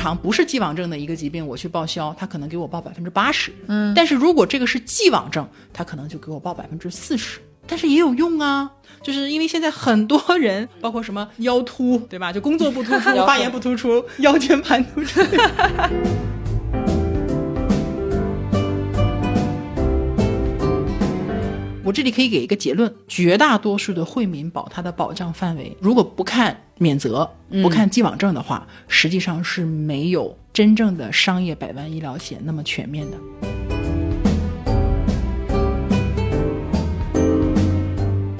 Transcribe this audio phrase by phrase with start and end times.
[0.00, 7.38] 常不是既往症的一个疾病，我去报销，他可能给我报百分之八十，嗯，但是如果这个是既往症，他可能就给我报百分之四十。
[7.66, 8.68] 但是也有用啊，
[9.02, 12.32] 就是因为现在很多人，包括什么腰突，对吧？
[12.32, 15.20] 就工作不突出， 发炎不突出，腰间盘突出。
[21.90, 27.28] 我这里可以给一个结论：绝大多数的惠民保，它的保障范围，如果不看免责、
[27.60, 33.16] 不看既往症的话，实际上是没有真正的商业百万医疗险那么全面的。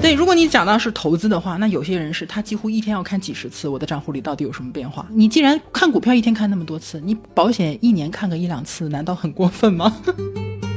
[0.00, 5.04] 对，如果你讲到是投资的话，那有些人是他几乎一天要看几十次，我的账户里到底有什么变化？
[5.10, 9.96] 你既然看股票一天看那么多次，你保险一年看个一两次，难道很过分吗？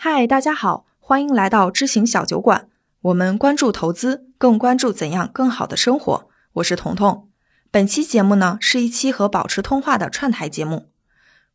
[0.00, 2.68] 嗨，大家好，欢迎来到知行小酒馆。
[3.00, 6.28] 我们关注投资，更关注怎样更好的生活。
[6.52, 7.28] 我是彤彤。
[7.72, 10.92] 本期节目呢，是一期和保持通话的串台节目。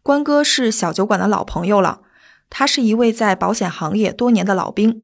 [0.02, 2.02] 关哥是小酒馆的老朋友了，
[2.50, 5.02] 他是一位在保险行业多年的老兵，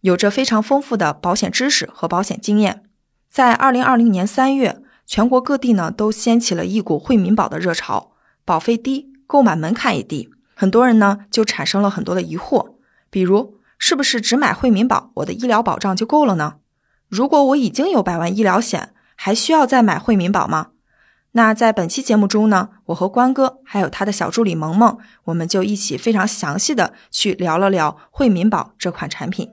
[0.00, 2.84] 有着非常丰富的保险知识和保险经验。
[3.28, 8.12] 在二零二零年三月，全国各地呢都掀起了一股惠民保的热潮，
[8.46, 12.77] 保费低，购买门槛也低，很多人呢就产生了很多的疑惑。
[13.10, 16.56] 比如，是不是只买惠民保，我的医疗保障就够了呢？
[17.08, 20.68] 如果我已经有百万医疗险，还需要再买惠民保吗？
[21.32, 29.48] 那在本期节目中呢，我和关哥还有他的小助理萌萌，我们就一起非常详细的去聊了聊惠民保这款产品。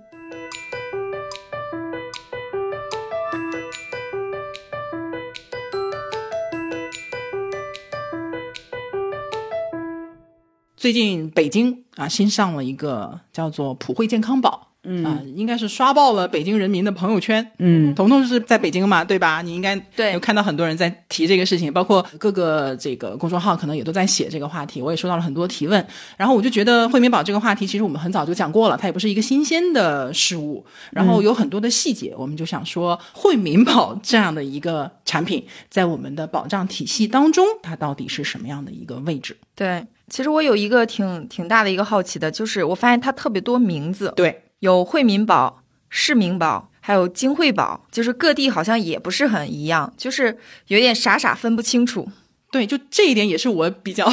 [10.86, 17.52] 最近北京啊新上了一个叫做普惠健康宝，嗯啊，应该是刷爆了北京人民的朋友圈。
[17.58, 19.42] 嗯，彤彤是在北京嘛，对吧？
[19.42, 25.84] 你应该对有看到很多人在提这个事情，包括各个这个公众号可能也都在写这个话题，我也收到了很多提问。
[26.18, 30.64] 然后我就觉得惠民保这个话题，其实我们很早就讲过了，它也不是一个新鲜的事物。
[30.92, 39.36] 然后有很多的细节，我们就想说，惠民保这样的一个产品，在我们的保障体系当中，它到底是什么样的一个位置？
[39.56, 52.08] 对，其实我有一个挺挺大的一个好奇的，就是我发现它特别多名字，对，有惠民保、市民保，还有金惠保，就是各地好像也不是很一样，就是有点傻傻分不清楚。
[52.56, 54.10] 对，就这一点也是我比较，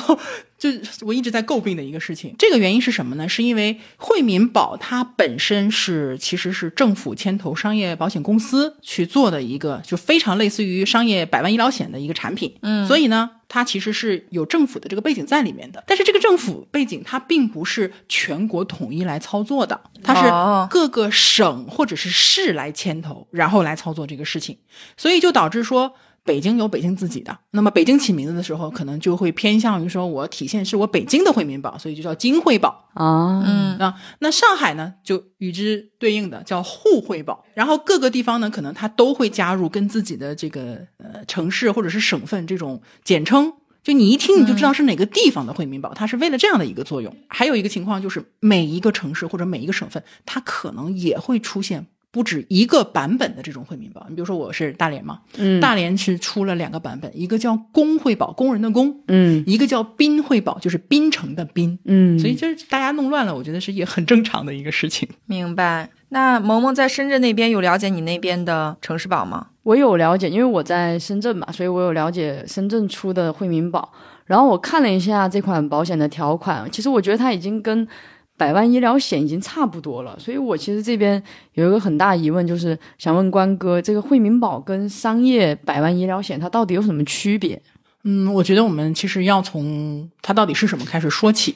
[0.58, 0.68] 就
[1.02, 2.34] 我一直在诟病的一个事情。
[2.36, 3.28] 这个原因是什么呢？
[3.28, 12.52] 是因为惠民保它本身是其实是政府牵头商业保险公司去做的一个，就非常类似于商业百万医疗险的一个产品。
[12.62, 15.84] 嗯，所以呢，它其实是有政府的这个背景在里面的。
[15.86, 24.58] 但是这个政府背景它并不是全国统一来操作的，它哦是各个省或者是市来牵头，然后来操作这个事情。
[24.96, 25.94] 所以就导致说。
[26.24, 33.94] 北京有北京自己的，那么北京起名字的时候，可能就会偏向于说，我体现是我北京的惠民保，所以就叫京惠保啊，嗯啊。
[34.20, 43.52] 那上海呢，就与之对应的叫沪惠保，然后各个地方呢，可能它都会加入跟自己的这个呃城市或者是省份这种简称，
[43.82, 47.12] 就你一听你就知道是哪个地方的惠民保，它是为了这样的一个作用。
[47.28, 51.84] 还有一个情况就是，每一个城市或者每一个省份，它可能也会出现。
[52.12, 65.08] 不止一个版本的这种惠民保，你比如说我是大连嘛，嗯大连是出了两个版本，一个叫工惠保，工人的工，嗯一个叫滨惠保，就是滨城的滨，嗯，所以就是大家弄乱了，我觉得是也很正常的一个事情。
[65.26, 65.88] 明白。
[66.10, 69.46] 那萌萌在深圳那边有了解你那边的城市保吗？
[69.62, 73.90] 我有了解，因为我在深圳嘛，所以我有了解深圳出的惠民保。
[74.26, 77.88] 然后我看了一下这款保险的条款，其实我觉得它已经跟
[78.42, 80.18] 百万医疗险已经差不多了。
[80.18, 81.22] 所以我其实这边
[81.54, 87.62] 有一个很大疑问，就是想问关哥，这个惠民保跟商业百万医疗险它到底有什么区别？
[88.02, 91.54] 嗯，我觉得我们其实要从它到底是什么开始说起。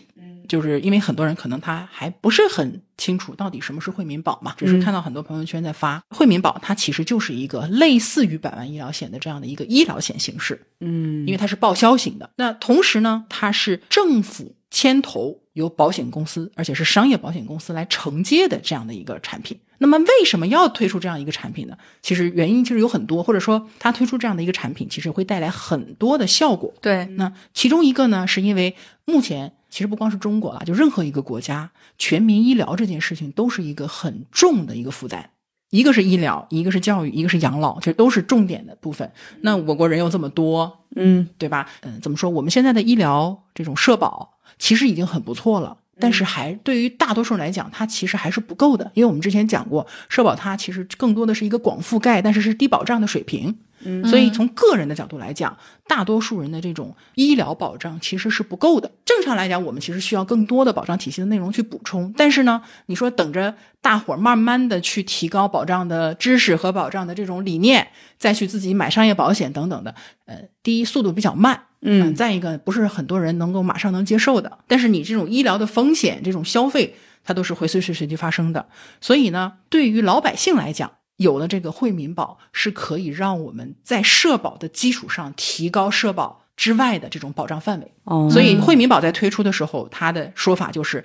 [0.48, 12.30] 就是因为很多人可能他还不是很清楚到底什么是惠民保嘛，只是看到很多朋友圈在发、惠民保，它其实就是一个类似于百万医疗险的这样的一个医疗险形式，嗯因为它是报销型的。
[12.36, 19.58] 那同时呢，它是政府牵头由保险公司，而且是商业保险公司来承接的这样的一个产品。
[19.78, 21.76] 那么为什么要推出这样一个产品呢？
[22.02, 26.72] 其实原因其实有很多，或者说它推出这样的一个产品，其实会带来很多的效果。
[26.80, 28.76] 对，那其中一个呢，是因为
[29.06, 35.30] 目前其实不光是中国了，就任何一个国家，全民医疗这件事情都是一个很重的一个负担。
[35.70, 39.10] 一个是医疗，一个是教育，一个是养老，这都是重点的部分。
[39.40, 41.68] 那我国人又这么多，嗯对吧？
[41.82, 42.30] 嗯，怎么说？
[42.30, 48.90] 我们现在的医疗这种社保其实已经很不错了，但是还对于大多数人来讲，它其实还是不够的。
[48.94, 53.56] 因为我们之前讲过，社保它其实更多的是一个广覆盖，但是是低保障的水平。
[53.84, 55.54] 嗯所以从个人的角度来讲，
[55.86, 58.90] 大多数人的这种医疗保障其实是不够的。
[59.04, 62.12] 正常来讲，我们其实需要更多的保障体系的内容去补充。
[62.16, 67.86] 但是呢，你说等着大伙儿慢慢的去提高保障的知识和保障的这种理念，
[68.16, 69.94] 再去自己买商业保险等等的，
[70.24, 74.58] 呃，第一速度比较慢，嗯再一个不是很多人能够马上能接受的。
[74.66, 76.94] 但是你这种医疗的风险，这种消费，
[77.24, 78.68] 它都是会随时随地发生的。
[79.00, 87.94] 所以呢，对于老百姓来讲，有了这个惠民保，是可以让我们在社保的基础上提高社保之外的这种保障范围。
[88.04, 91.04] 哦，所以惠民保在推出的时候，它的说法就是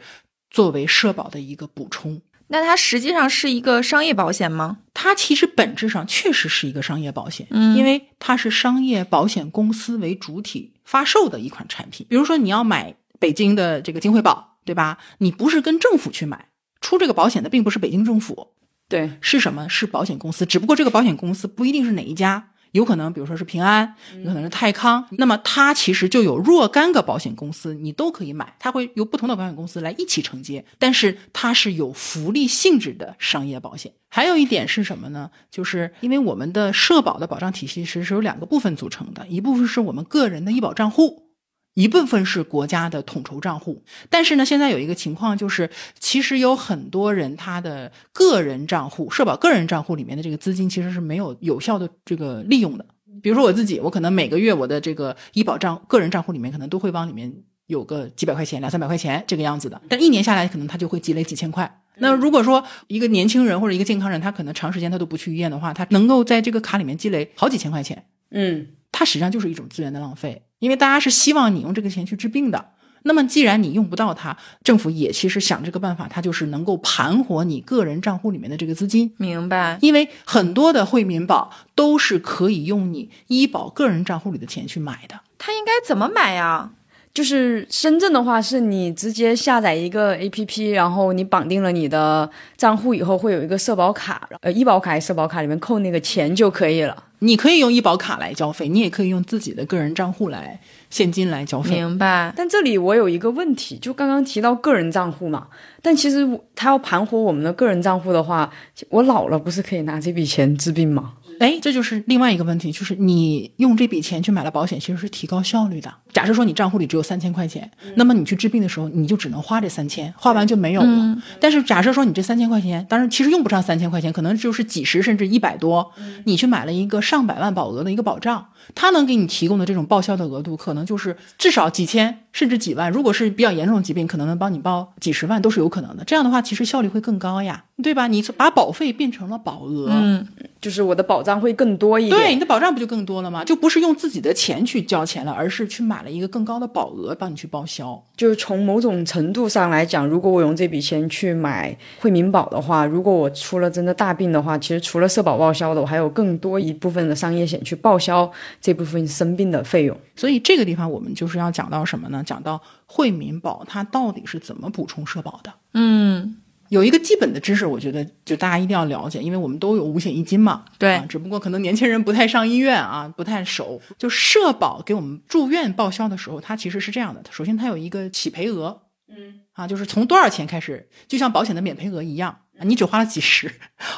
[0.49, 2.21] 作为社保的一个补充。
[2.51, 4.79] 那它实际上是一个商业保险吗？
[4.93, 12.05] 它其实本质上确实是一个商业保险，嗯因为它是商业保险公司为主体发售的一款产品。
[12.09, 14.97] 比如说你要买北京的这个金惠保，对吧？
[15.19, 16.49] 你不是跟政府去买，
[16.81, 18.49] 出这个保险的并不是北京政府，
[18.89, 19.69] 对，是什么？
[19.69, 33.91] 是保险公司，只不过这个保险公司不一定是哪一家，有可能比如说是平安，有可能是泰康，那么它其实就有若干个保险公司，你都可以买，它会由不同的保险公司来一起承接，但是它是有福利性质的商业保险。
[34.09, 35.29] 还有一点是什么呢？
[35.49, 41.30] 就是因为我们的社保的保障体系其实是由两个部分组成的，一部分是我们个人的医保账户。
[41.73, 45.69] 一部分是国家的统筹账户，但是呢，现在有一个情况就是，
[45.99, 52.85] 其实有很多人他的个人账户、社保个人账户里面的这个资金其实是没有有效的这个利用的。
[53.21, 57.31] 比如说我自己，我可能每个月我的这个医保账个人账户里面可能都会往里面
[57.67, 61.81] 有个几百块钱、两三百块钱这个样子的，但一年下来可能他就会积累几千块。
[61.97, 72.69] 那如果说一个年轻人或者一个健康人，他可能长时间他都不去医院的话，他能够在这个卡里面积累好几千块钱，嗯他实际上就是一种资源的浪费，因为大家是希望你用这个钱去治病的。
[73.03, 79.11] 那么既然你用不到它，政府也其实想这个办法，它就是能够盘活你个人账户里面的这个资金。
[79.17, 79.79] 明白。
[79.81, 85.19] 因为很多的惠民保都是可以用你医保个人账户里的钱去买的。
[85.39, 86.69] 它应该怎么买呀？
[87.13, 97.03] 就是深圳的话，是你直接下载一个 A P P，然后你绑定了你的账户以后，会有一个社保卡，呃，医保卡、社保卡里面扣那个钱就可以了。
[97.19, 100.59] 你可以用医保卡来交费，你也可以用自己的个人账户来
[100.89, 101.75] 现金来交费。
[101.75, 102.33] 明白。
[102.35, 105.47] 但这里我有一个问题，就刚刚提到个人账户嘛，
[105.83, 108.51] 但其实他要盘活我们的个人账户的话，
[108.89, 111.13] 我老了不是可以拿这笔钱治病吗？
[111.41, 115.91] 哎，这就是另外一个问题，就是你用这笔钱去买了保险，其实是提高效率的。
[116.13, 121.17] 假设说你账户里只有三千块钱，那么你去治病的时候，你就只能花这三千，花完就没有了。
[121.39, 125.91] 但是假设说你这三千块钱，当然其实用不上三千块钱，可能就是几十甚至一百多，
[126.25, 132.91] 你去买了一个上百万保额的一个保障，它能给你提供的这种报销的额度，可能就是至少几千甚至几万。
[132.91, 136.03] 如果是比较严重的疾病，可能能帮你报几十万都是有可能的。
[136.05, 138.07] 这样的话，其实效率会更高呀，对吧？
[138.07, 140.27] 你把保费变成了保额，嗯，
[140.59, 142.17] 就是我的保障会更多一点。
[142.17, 143.43] 对，你的保障不就更多了吗？
[143.43, 148.01] 就不是用自己的钱去交钱了，而是去买了一个更高的保额帮你去报销。
[148.15, 158.31] 就是从某种程度上来讲，如果我用这笔钱去买惠民保的话，如果我出了真的大病的话，其实除了社保报销的，我还有更多一部分的商业险去报销
[158.61, 159.99] 这部分生病的费用。
[160.15, 162.23] 所以这个地方我们就是要讲到什么呢？
[162.23, 165.51] 讲到惠民保它到底是怎么补充社保的？
[165.73, 166.37] 嗯，
[166.69, 170.65] 有一个基本的知识，我觉得就大家一定要了解，因为我们都有五险一金嘛。
[170.77, 173.81] 对啊，只不过可能年轻人不太上医院啊，不太熟。
[173.97, 183.51] 就社保给我们住院报销的时候，它其实是这样的：首先它有一个起赔额，嗯，啊，就是从多少钱开始，就像保险的免赔额一样，啊你只花了几十，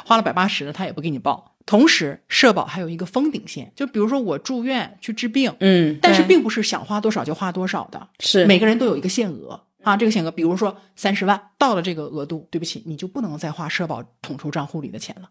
[0.04, 1.53] 花了百八十的，他也不给你报。
[1.66, 15.28] 同时，社保还有一个封顶线，就比如说我住院去治病，嗯，但是并不是想花多少就花多少的，是每个人都有一个限额啊，这个限额，比如说三十万，到了这个额度，对不起，你就不能再花社保统筹账户里的钱了。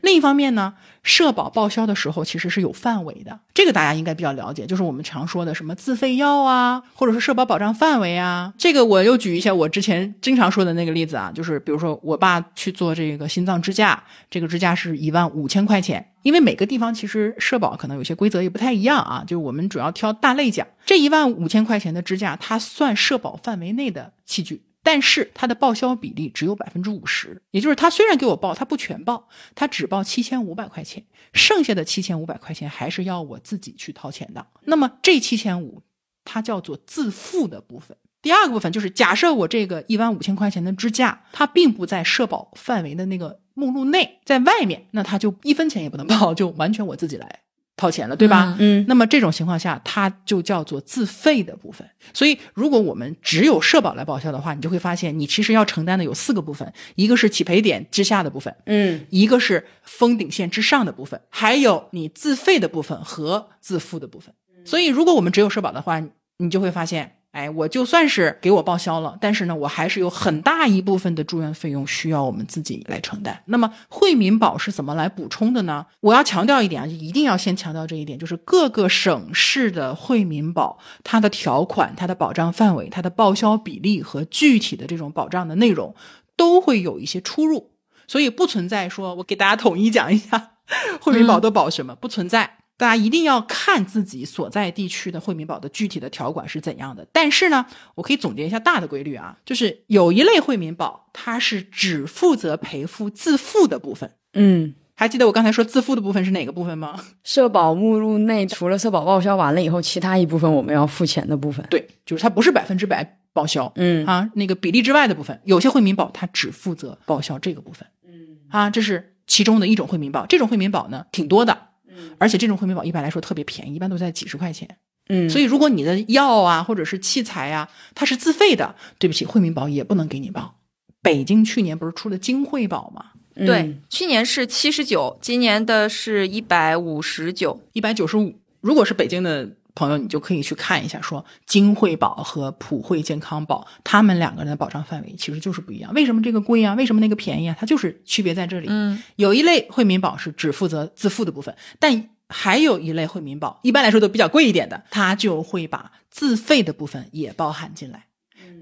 [0.00, 8.54] 另一方面呢，社保报销的时候其实是有范围的，这个大家应该比较了解，就是我们常说的什么自费药啊，或者是社保保障范围啊。
[8.56, 16.12] 这个我又举一下我之前经常说的那个例子啊，就是比如说我爸去做这个心脏支架，这个支架是一万五千块钱。
[16.26, 20.66] 因为每个地方其实社保可能有些规则也不太一样啊，就是我们主要挑大类讲。
[20.84, 34.44] 这一万五千块钱的支架，它算社保范围内的器具，但是它的报销比例只有百分之五十，也就是他虽然给我报，他不全报，他只报七千五百块钱，剩下的七千五百块钱还是要我自己去掏钱的。
[34.64, 35.84] 那么这七千五，
[36.24, 37.96] 它叫做自付的部分。
[38.26, 47.38] 第二个部分就是，假设我这个一万五千块钱的支架，它并不在社保范围的那个目录内，在外面，那它就一分钱也不能报，就完全我自己来
[47.76, 48.56] 掏钱了，对吧？
[48.58, 51.88] 嗯那么这种情况下，它就叫做自费的部分。
[52.12, 64.34] 所以，如果我们只有社保来报销的话，你就会发现，你其实要承担的有四个部分：一个是起赔点之下的部分，嗯一个是封顶线之上的部分，还有你自费的部分和自付的部分。
[64.64, 66.02] 所以，如果我们只有社保的话，
[66.38, 73.42] 你就会发现，哎，我就算是给我报销了，但是呢，我还是有很大一部分的住院费用需要我们自己来承担。
[73.44, 75.84] 那么，惠民保是怎么来补充的呢？
[76.00, 85.94] 我要强调一点啊，就一定要先强调这一点，就是各个省市的惠民保，它的条款、它的保障范围、它的报销比例和具体的这种保障的内容，
[86.38, 87.72] 都会有一些出入。
[88.08, 90.52] 所以不存在说我给大家统一讲一下
[91.02, 92.58] 惠民保都保什么，不存在。
[92.76, 97.06] 大家一定要看自己所在地区的惠民保的具体的条款是怎样的。
[97.12, 97.64] 但是呢，
[97.94, 104.12] 我可以总结一下大的规律啊，就是有一类惠民保，它是只负责赔付自付的部分。
[104.34, 107.02] 嗯，还记得我刚才说自付的部分是哪个部分吗？
[107.24, 111.64] 社保目录内除了社保报销完了以后，其他一部分我们要付钱的部分。
[111.70, 113.72] 对，就是它不是百分之百报销。
[113.76, 117.88] 嗯啊，那个比例之外的部分，有些惠民保它只负责报销这个部分。
[118.06, 120.26] 嗯啊，这是其中的一种惠民保。
[120.26, 121.65] 这种惠民保呢挺多的，
[121.96, 124.68] 嗯而且这种惠民保一般来说特别便宜，一般都在几十块钱。
[125.08, 130.58] 嗯，所以如果你的药啊或者是器材啊它是自费的，对不起，惠民保也不能给你报。
[131.00, 133.12] 北京去年不是出了京惠保吗？
[133.34, 137.60] 对，去年是七十九，今年的是一百五十九。
[137.74, 138.34] 一百九十五。
[138.60, 145.92] 如果是北京的朋友，你就可以去看一下，说金惠保和普惠健康保，他们两个人的保障范围其实就是不一样。
[145.94, 146.74] 为什么这个贵啊？
[146.74, 147.56] 为什么那个便宜啊？
[147.60, 148.66] 它就是区别在这里。
[148.68, 158.06] 嗯，有一类惠民保是只负责自付的部分，但还有一类惠民保，一般来说都比较贵一点的，它就会把自费的部分也包含进来。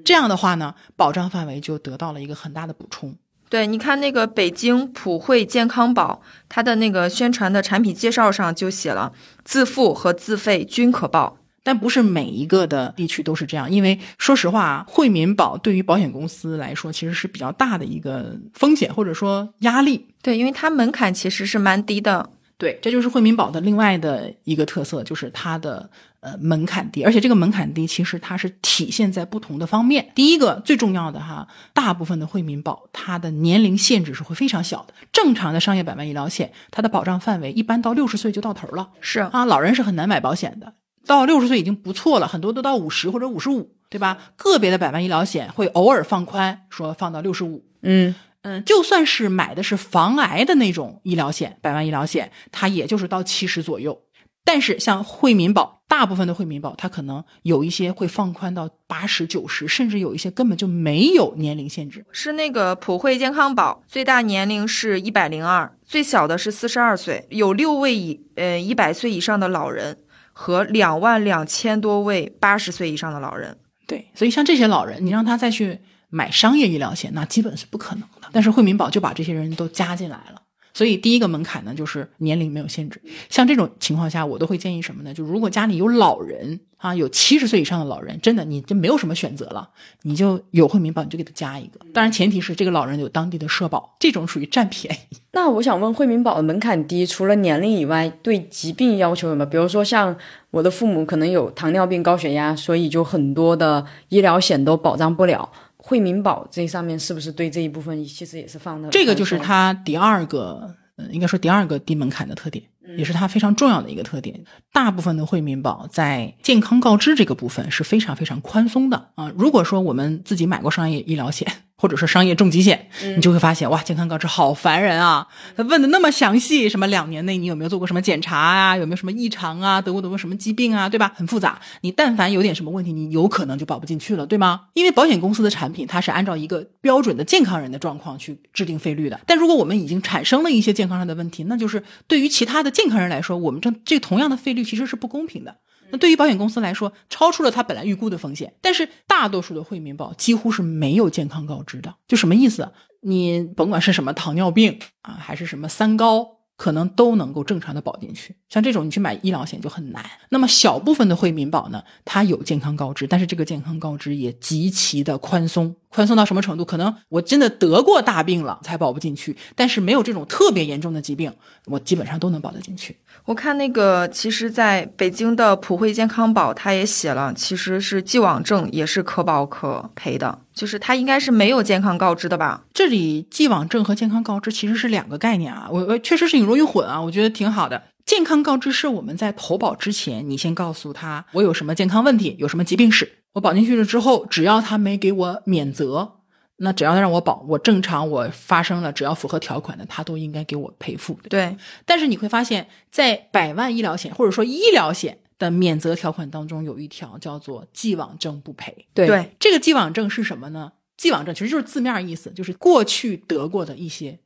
[0.04, 3.16] 这样的话呢，保障范围就得到了一个很大的补充。
[3.48, 9.12] 对，你看那个北京普惠健康宝，它的那个宣传的产品介绍上就写了，
[9.44, 11.38] 自付和自费均可报。
[11.62, 20.06] 但不是每一个的地区都是这样，因为说实话啊，惠民保对于保险公司来说其实是比较大的一个风险或者说压力。
[20.20, 22.28] 对，因为它门槛其实是蛮低的。
[22.56, 30.12] 对，这就是惠民保的另外的一个特色，就是它的呃门槛低，而且这个门槛低其实它是体现在不同的方面。
[30.14, 38.90] 第一个最重要的哈，大部分的惠民保它的年龄限制是会非常小的，正常的商业百万医疗险它的保障范围一般到六十岁就到头了。
[39.00, 44.16] 是，啊，老人是很难买保险的，到六十岁已经不错了，很多都到五十或者五十五，对吧？
[44.36, 47.64] 个别的百万医疗险会偶尔放宽，说放到六十五。
[47.82, 54.00] 嗯嗯，就算是买的是防癌的那种医疗险，百万医疗险，它也就是到七十左右。
[54.46, 62.04] 但是像惠民保，大部分的惠民保，它可能有一些会放宽到八十、九十，甚至有一些根本就没有年龄限制。
[62.12, 69.96] 是那个普惠健康保，最大年龄是一百零二，最小的是四十二岁，有六位以呃一百岁以上的老人
[70.34, 73.56] 和两万两千多位八十岁以上的老人。
[73.86, 75.80] 对，所以像这些老人，你让他再去
[76.10, 78.28] 买商业医疗险，那基本是不可能的。
[78.32, 80.40] 但是惠民保就把这些人都加进来了。
[80.76, 83.00] 所以第一个门槛呢，就是年龄没有限制。
[83.30, 85.14] 像这种情况下，我都会建议什么呢？
[85.14, 89.70] 就如果家里有老人啊，有七十岁以上的老人，真的你就没有什么选择了，
[90.02, 91.78] 你就有惠民保，你就给他加一个。
[91.92, 95.16] 当然前提是这个老人有当地的社保，这种属于占便宜。
[95.30, 99.46] 那我想问，惠民保的门槛低，除了年龄以外，对疾病要求有没有？
[99.48, 100.16] 比如说像
[100.50, 105.48] 我的父母可能有糖尿病、高血压，所以就很多的医疗险都保障不了。
[105.86, 108.88] 惠民保这上面是不是对这一部分其实也是放的？
[108.88, 112.64] 这个就是它第二个，嗯，应该说第二个低门槛的特点，
[112.96, 114.42] 也是它非常重要的一个特点。
[114.72, 119.30] 大部分的惠民保在健康告知这个部分是非常非常宽松的啊。
[119.36, 125.26] 如果说我们自己买过商业医疗险或者是商业重疾险，你就会发现哇，健康告知好烦人啊！
[125.56, 131.12] 他问的那么详细，什么两年内你有没有做过什么检查啊，有没有什么异常啊，得过得过什么疾病啊，对吧？
[131.16, 131.60] 很复杂。
[131.80, 134.62] 你但凡有点什么问题，你有可能就保不进去了，对吗？
[134.74, 139.20] 因为保险公司的产品它是按照一个标准的健康人的状况去制定费率的。
[139.26, 145.56] 但如果我们已经产生了一些健康上的问题，那就是对于其他的健康人来说，我们这这同样的费率其实是不公平的。
[145.90, 148.52] 那对于保险公司来说，超出了它本来预估的风险。
[148.60, 152.72] 但是大多数的惠民保几乎是没有健康告知的，就什么意思？
[153.02, 156.26] 你甭管是什么糖尿病啊，还是什么三高，
[156.56, 158.34] 可能都能够正常的保进去。
[158.48, 160.04] 像这种你去买医疗险就很难。
[160.30, 165.76] 那么小部分的惠民保呢，它有健康告知，但是这个健康告知也极其的宽松。
[165.94, 166.64] 宽松到什么程度？
[166.64, 171.32] 可能我真的得过大病了才保不进去，但是没有这种特别严重的疾病，
[171.66, 172.96] 我基本上都能保得进去。
[173.24, 182.64] 我看那个，其实在北京的普惠健康保，它也写了，其实是既往症也是可保可赔的，就是它应该是没有健康告知的吧？
[182.74, 187.80] 这里既往症和健康告知其实是两个概念啊，我我确实是挺容易混啊，我觉得挺好的。
[188.04, 196.20] 健康告知是我们在投保之前，你先告诉他我有什么健康问题，有什么疾病史，我保进去了之后，只要他没给我免责，
[196.56, 201.18] 那只要让我保，我正常我发生了，只要符合条款的，他都应该给我赔付。
[201.28, 208.86] 对，但是你会发现在百万医疗险或者说医疗险的免责条款当中，有一条叫做既往症不赔。
[208.94, 210.72] 对对，这个既往症是什么呢？
[210.96, 214.20] 既往症其实就是字面意思，就是过去得过的一些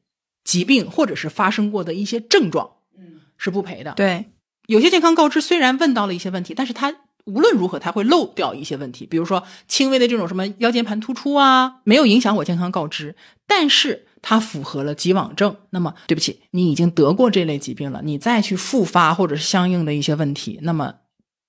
[0.45, 3.95] 疾病或者是发生过的一些症状，嗯，是不赔的。
[3.95, 4.27] 对，
[4.67, 6.95] 有些健康告知虽然问到了一些问题，但是它
[7.29, 13.15] 无论如何它会漏掉一些问题，比如说轻微的这种什么腰间盘突出啊，没有影响我健康告知，
[13.47, 15.55] 但是它符合了既往症。
[15.71, 20.95] 那么对不起，你已经得过这类疾病了，你再去复发或者是相应的一些问题，那么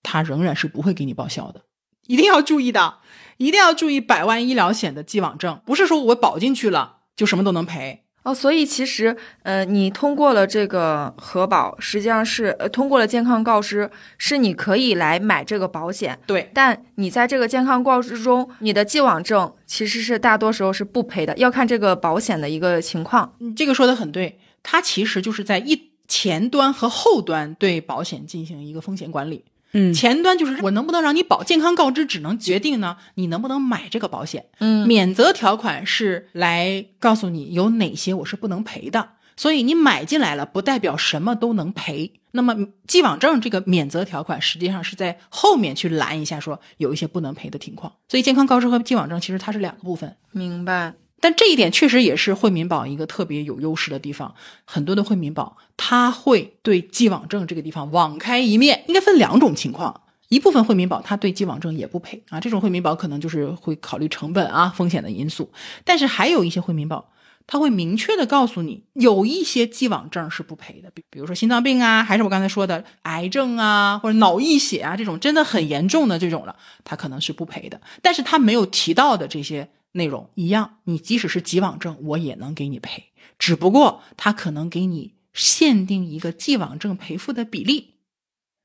[0.04, 1.62] 它仍然是不会给你报销的。
[2.08, 2.96] 一定要注意的，
[3.38, 8.04] 一定要注意百万医疗险的既往症，不是说我保进去了就什么都能赔。
[8.30, 16.18] 哦，所以其实，呃，你通过了这个核保，实际上是呃通过了健康告知，是你可以来买这个保险。
[16.28, 23.34] 对，但你在这个健康告知中，你的既往症其实是大多时候是不赔的，要看这个保险的一个情况。
[23.40, 29.44] 你这个说的很对，它其实就是在一前端和后端对保险进行一个风险管理。
[29.72, 34.46] 嗯前端就是我能不能让你保，健康告知只能决定呢你能不能买这个保险。
[34.60, 42.14] 嗯免责条款是来告诉你有哪些我是不能赔的，所以你买进来了不代表什么都能赔。
[42.32, 47.92] 那么既往症这个免责条款实际上是在后面去拦一下，说有一些不能赔的情况。
[48.08, 50.16] 所以健康告知和既往症其实它是两个部分。
[50.32, 50.94] 明白。
[51.22, 54.34] 但这一点确实也是惠民保一个特别有优势的地方。
[54.66, 60.02] 很多的惠民保，它会对既往症这个地方网开一面，应该分两种情况。
[60.30, 65.52] 一部分惠民保它对既往症也不赔啊，这种惠民保可能就是会考虑成本啊、风险的因素。
[65.84, 67.10] 但是还有一些惠民保，
[67.48, 77.82] 它会明确的告诉你，有一些既往症是不赔的，比比如说心脏病啊，还是我刚才说的癌症啊，或者脑溢血啊这种真的很严重的这种了，它可能是不赔的。
[78.04, 83.06] 但是它没有提到的这些内容一样，你即使是既往症，我也能给你赔，
[83.38, 87.96] 只不过他可能给你限定一个既往症赔付的比例。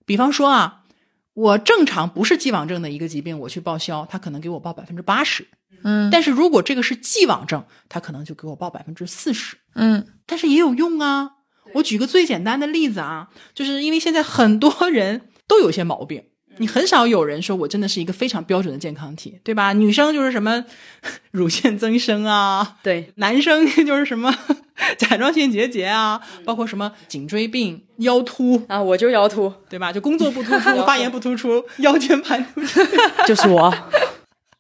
[0.05, 0.85] 比方说啊，
[1.33, 5.47] 我正常不是既往症的一个疾病，我去报销，他可能给我报百分之八十。
[5.83, 9.57] 嗯但是如果这个是既往症，他可能就给我报百分之四十。
[9.75, 11.31] 嗯但是也有用啊。
[11.75, 16.25] 我举个最简单的例子啊，就是因为现在很多人都有些毛病，
[16.59, 19.73] 你很少有人说我真的是一个非常标准的健康体，对吧？
[19.73, 20.65] 女生就是什么
[21.33, 24.35] 乳腺增生啊，对，男生 就是什么
[24.99, 29.93] 甲状腺结节啊，包括什么颈椎病、腰突，啊，我就腰突，对吧？
[29.93, 32.81] 就工作不突出、 发言不突出、腰间盘突出，
[33.27, 33.75] 就是我。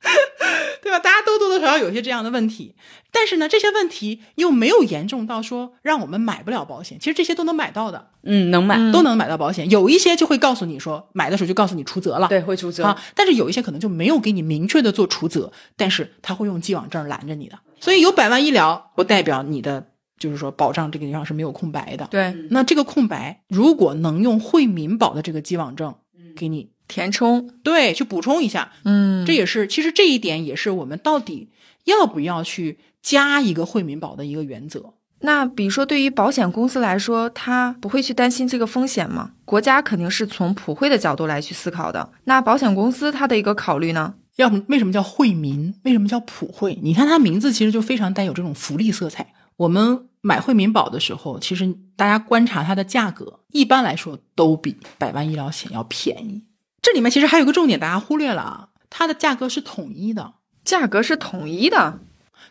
[0.82, 0.98] 对吧？
[0.98, 2.74] 大家都多多少少有一些这样的问题，
[3.10, 6.98] 但是呢，这些问题又没有严重到说让我们买不了保险。
[6.98, 9.68] 其实这些都能买到的，嗯，能买，都能买到保险。
[9.70, 12.84] 有一些就会告诉你说，买的时候就告诉你除责了，对，会除责。
[12.84, 13.02] 啊。
[13.14, 17.58] 但是有一些可能就没有给你明确的做除责，但是他会用既往症拦着你的。
[17.80, 19.88] 所以有百万医疗不代表你的
[20.18, 22.06] 就是说保障这个地方是没有空白的。
[22.10, 25.94] 对，那这个空白如果能用惠民保的这个既往症
[26.36, 27.50] 给你填充。
[27.62, 31.48] 对去补充一下，嗯这也是其实这一点也是我们到底
[31.84, 34.94] 要不要去加一个惠民保的一个原则。
[35.20, 39.30] 那比如说，对于保险公司来说，它不会去担心这个风险吗？
[39.46, 42.10] 国家肯定是从普惠的角度来去思考的。
[42.24, 44.14] 那保险公司它的一个考虑呢？
[44.36, 45.72] 要么为什么叫惠民？
[45.84, 46.78] 为什么叫普惠？
[46.82, 49.32] 你看它名字其实就非常带有这种福利色彩。
[49.56, 56.44] 我们买惠民保的时候，其实大家观察它的价格，一般来说都比百万医疗险要便宜。
[56.84, 62.00] 这里面其实还有个重点，大家忽略了啊，它的价格是统一的，价格是统一的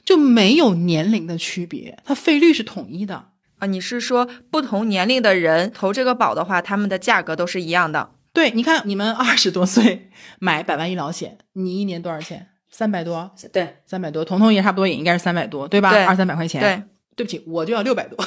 [0.03, 3.27] 就没有年龄的区别，它费率是统一的。
[3.59, 3.67] 啊？
[3.67, 8.09] 你是说不同年龄的人投这个保的话，他们的价格都是一样的？
[8.33, 12.47] 对，你看你们二十多岁买百万医疗险，你一年多少钱？
[12.71, 15.91] 三百多，对，三百多，彤彤也差不多也应该是三百多，对吧？
[15.91, 16.59] 对二三百块钱。
[16.59, 16.83] 对，
[17.15, 18.17] 对不起，我就要六百多。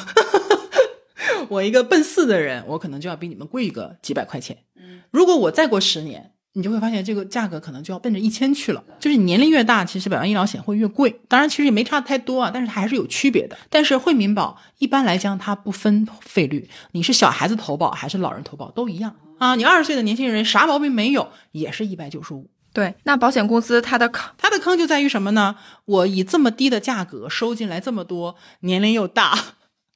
[1.49, 4.57] 我一个奔四的人，我可能就要比你们贵个几百块钱。
[4.77, 8.83] 嗯，如果我再过十年，你就会发现这个价格可能就要奔着一千去了。
[8.99, 11.21] 就是你年龄越大，其实百万医疗险会越贵。
[11.29, 13.57] 当然，其实也没差太多啊，但是它还是有区别的。
[13.69, 19.55] 但是惠民保一般来讲它不分费率，你是小孩子投保还是老人投保都一样啊。
[19.55, 22.49] 你二十岁的年轻人啥毛病没有，也是一百九十五。
[22.73, 25.57] 对，那保险公司它的坑它的坑就在于什么呢？
[25.87, 29.39] 我以这么低的价格收进来这么多，年龄又大，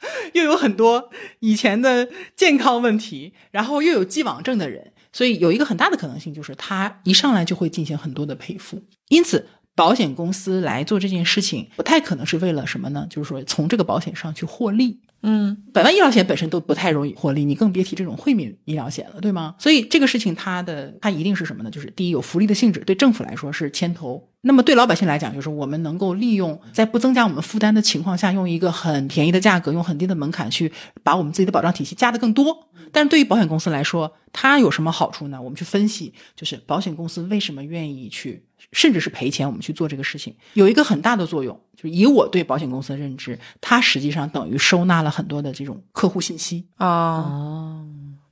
[0.34, 1.10] 又有很多
[1.40, 8.82] 以前的健康问题，然后又有既往症的人，所以有一个很大的可能性就是他一上来就会进行很多的赔付。
[9.08, 13.06] 因此，保险公司来做这件事情，不太可能是为了什么呢？
[13.10, 15.00] 就是说从这个保险上去获利。
[15.22, 19.54] 嗯，百万医疗险本身都不太容易获利，你更别提这种惠民医疗险了，对吗？
[19.58, 21.70] 所以这个事情它的它一定是什么呢？
[21.70, 24.29] 就是第一有福利的性质，对政府来说是牵头。
[24.42, 30.72] 那么对老百姓来讲，就是我们能够利用在不增加我们负担的情况下，用一个很便宜的价格，用很低的门槛去
[31.02, 32.68] 把我们自己的保障体系加得更多。
[32.92, 35.40] 但是对于保险公司来说，它有什么好处呢？
[35.40, 46.66] 我们去分析，就是保险公司为什么愿意去，甚至是赔钱，我们去做这个事情，有一个很大的作用，就是以我对保险公司的认知，它实际上等于收纳了很多的这种客户信息。
[46.78, 47.86] 啊，哦，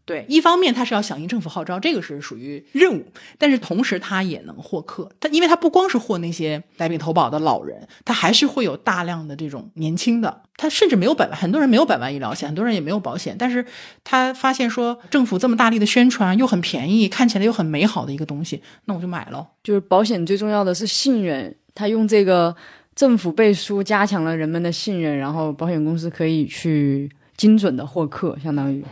[0.09, 3.05] 对，一方面他是要响应政府号召，这个是属于任务，
[3.37, 5.13] 但是同时他也能获客。
[5.21, 13.63] 他因为他不光是获那些带病投保的老人，他还是会有大量的这种年轻的，他甚至没有百万，很多人没有百万医疗险，很多人也没有保险，但是
[14.03, 19.47] 他发现说政府这么大力的宣传，又很便宜，看起来又很美好的一个东西，那我就买了。
[19.63, 22.57] 就是保险最重要的是信任，他用这个
[22.95, 28.83] 政府背书加强了人们的信任，然后保险公司可以去精准的获客，相当于。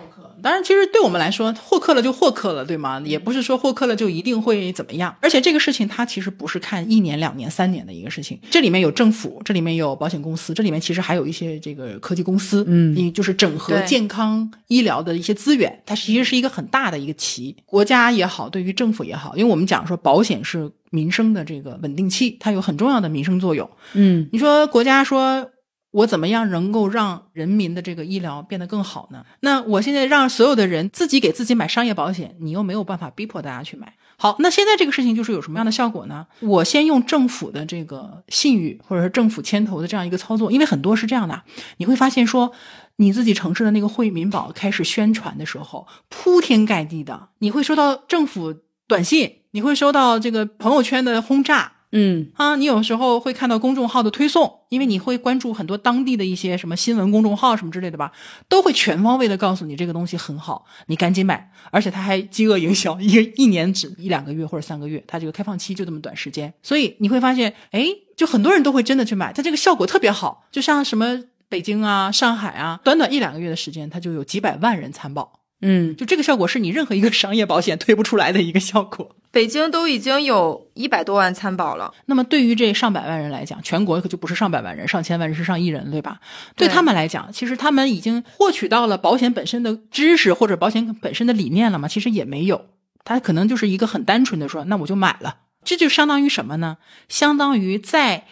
[0.42, 3.01] 当然，其实对我们来说，获客了就获客了，对吗？
[3.05, 5.14] 也不是说获客了就一定会怎么样。
[5.20, 17.57] 而且这个事情它其实不是看一年、两年、三年的一个事情，这里面有政府，这里面有保险公司，这里面其实还有一些这个科技公司，嗯你就是整合健康医疗的一些资源，它其实是一个很大的一个棋。
[17.64, 23.68] 国家也好，对于政府也好，因为我们讲说保险是民生的这个稳定器，它有很重要的民生作用。
[23.94, 25.51] 嗯你说国家说
[25.96, 29.24] 我怎么样能够让人民的这个医疗变得更好呢？
[29.40, 33.94] 那我现在让所有的人自己给自己买商业保险，你又没有办法逼迫大家去买。
[34.18, 36.26] 好，那现在这个事情就是有什么样的效果呢？
[36.40, 41.42] 我先用政府的这个信誉，或者是政府牵头的这样一个操作，因为很多是这样的，
[41.78, 42.52] 你会发现说。
[42.98, 48.54] 你自己城市的那个惠民保开始宣传的时候，铺天盖地的，你会收到政府
[48.88, 52.31] 短信，你会收到这个朋友圈的轰炸，嗯。
[52.35, 58.12] 啊，你有时候会看到公众号的推送，因为你会关注很多当地的一些什么新闻公众号什么之类的吧，
[58.49, 79.16] 都会全方位的告诉你这个东西很好，你赶紧买，而且它还饥饿营销，一一年只一两个月或者三个月，它这个开放期就这么短时间，所以你会发现，哎，就很多人都会真的去买，它这个效果特别好，就像什么北京啊、上海啊，短短一两个月的时间，它就有几百万人参保，嗯，就这个效果是你任何一个商业保险推不出来的一个效果。
[79.32, 81.92] 北京都已经有一百多万参保了。
[82.06, 86.20] 那么对于这上百万人来讲，全国可就不是上百万人，上千万人是上亿人，对吧？
[86.56, 91.88] 对对他们来讲，其实他们已经获取到了保险本身的知识或者保险本身的理念了吗？
[91.88, 92.66] 其实也没有，
[93.04, 95.38] 他可能就是一个很单纯的说，那我就买了。
[95.64, 96.78] 这就相当于什么呢？
[97.08, 98.26] 相当于在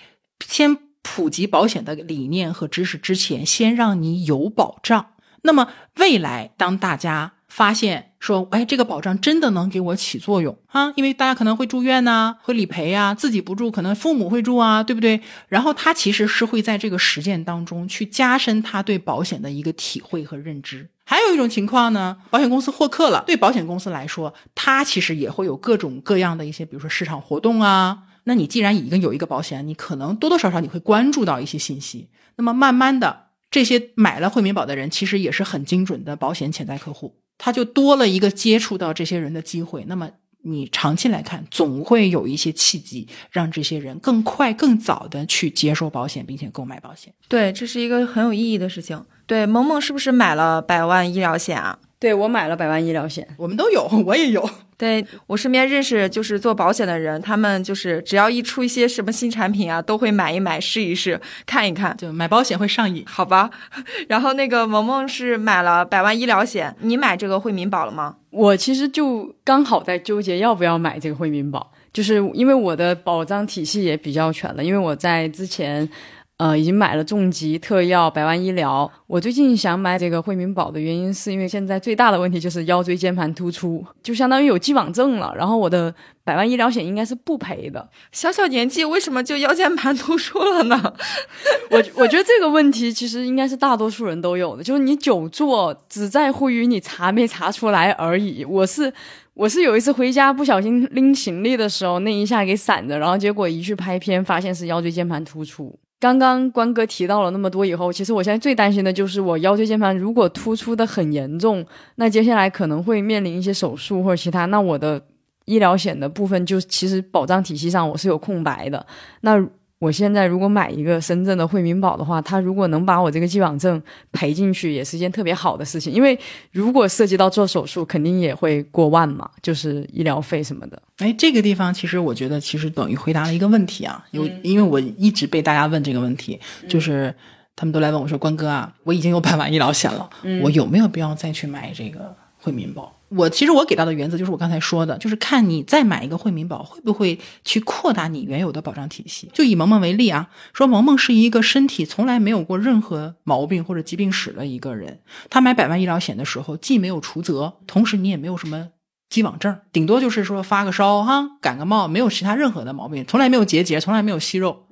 [0.47, 5.07] 先普及保险的理念和知识之前，先让你有保障。
[5.47, 15.21] 那么未来当大家发现说，哎，这个保障真的能给我起作用啊，因为大家可能会住院呐、会理赔啊，自己不住，可能父母会住啊，对不对？
[15.49, 20.89] 然后他其实是会在这个实践当中去加深他对保险的一个体会和认知。
[21.05, 27.99] 还有一种情况呢，保险公司获客了，对保险公司来说，它其实也会有各种各样的一些，比如说市场活动啊。
[28.25, 32.09] 那你既然已经有一个保险，你可能多多少少你会关注到一些信息。
[32.37, 33.24] 那么慢慢的，
[33.55, 39.85] 这些买了惠民保的人，其实也是很精准的保险潜在客户，他就多了一个接触到这些人的机会。
[39.87, 40.11] 那么
[40.43, 47.15] 你长期来看，总会有一些契机，让这些人更快、更早的去接受保险，并且购买保险。
[47.29, 49.01] 对，这是一个很有意义的事情。
[49.25, 51.79] 对，萌萌是不是买了百万医疗险啊？
[52.01, 54.51] 对我买了百万医疗险，我们都有，我也有。
[54.85, 61.97] 对我身边认识就是做保险的人，他们就是只要一出一些什么新产品啊，都会买一买、试一试、看一看。
[61.97, 63.03] 就买保险会上瘾。
[63.07, 63.51] 好吧，
[64.09, 68.17] 然后那个萌萌是买了百万医疗险，你买这个惠民保了吗？
[68.31, 75.89] 我其实就刚好在纠结要不要买这个惠民保，就是因为我的保障体系也比较全了，因为我在之前。
[76.37, 78.91] 呃，已经买了重疾、特药、百万医疗。
[79.07, 85.33] 我最近想买这个惠民保的原因，是因为现在最大的问题就是腰椎间盘突出，就相当于有既往症了。
[85.37, 85.95] 然后我的
[86.25, 87.89] 百万医疗险应该是不赔的。
[88.11, 90.93] 小小年纪为什么就腰间盘突出了呢？
[91.71, 98.45] 我我觉得这个问题其实应该是大多数人都有的，就是你久坐只在乎于你查没查出来而已。
[98.45, 98.93] 我是
[99.35, 105.79] 我是有一次回家不小心拎行李的时候，那一下给闪着，然后结果一去拍片，发现是腰椎间盘突出。
[106.01, 115.03] 刚刚关哥提到了那么多以后，其实我现在最担心的就是我腰椎间盘如果突出的很严重，那接下来可能会面临一些手术或者其他，那我的
[115.47, 118.87] 医疗险的部分就其实保障体系上我是有空白的。
[119.23, 119.43] 那
[119.81, 123.83] 我现在如果买一个深圳的惠民保的话，它如果能把我这个既往症
[124.13, 125.93] 赔进去，也是一件特别好的事情。
[125.93, 126.19] 因为
[126.53, 130.81] 如果涉及到做手术，肯定也会过万嘛，就是医疗费什么的。
[130.99, 137.15] 哎，这个地方其实我觉得其实等于回答了一个问题啊，因为因为我一直被大家问这个问题，就是
[137.57, 140.09] 他们都来问我说：“关哥啊，我已经有百万医疗险了，
[140.43, 149.31] 我有没有必要再去买这个惠民保？”我其实我给到的原则就是我刚才说的，就是看你再买一个惠民保会不会去扩大你原有的保障体系。
[149.33, 155.01] 就以萌萌为例啊，说萌萌是一个身体从来没有过任何毛病或者疾病史的一个人，
[155.31, 158.69] 他买百万医疗险的时候既没有除责，同时你也没有什么。
[159.11, 164.67] 既往症顶多就是说发个烧哈，感个冒，没有其他任何的毛病，从来没有结节，从来没有息肉。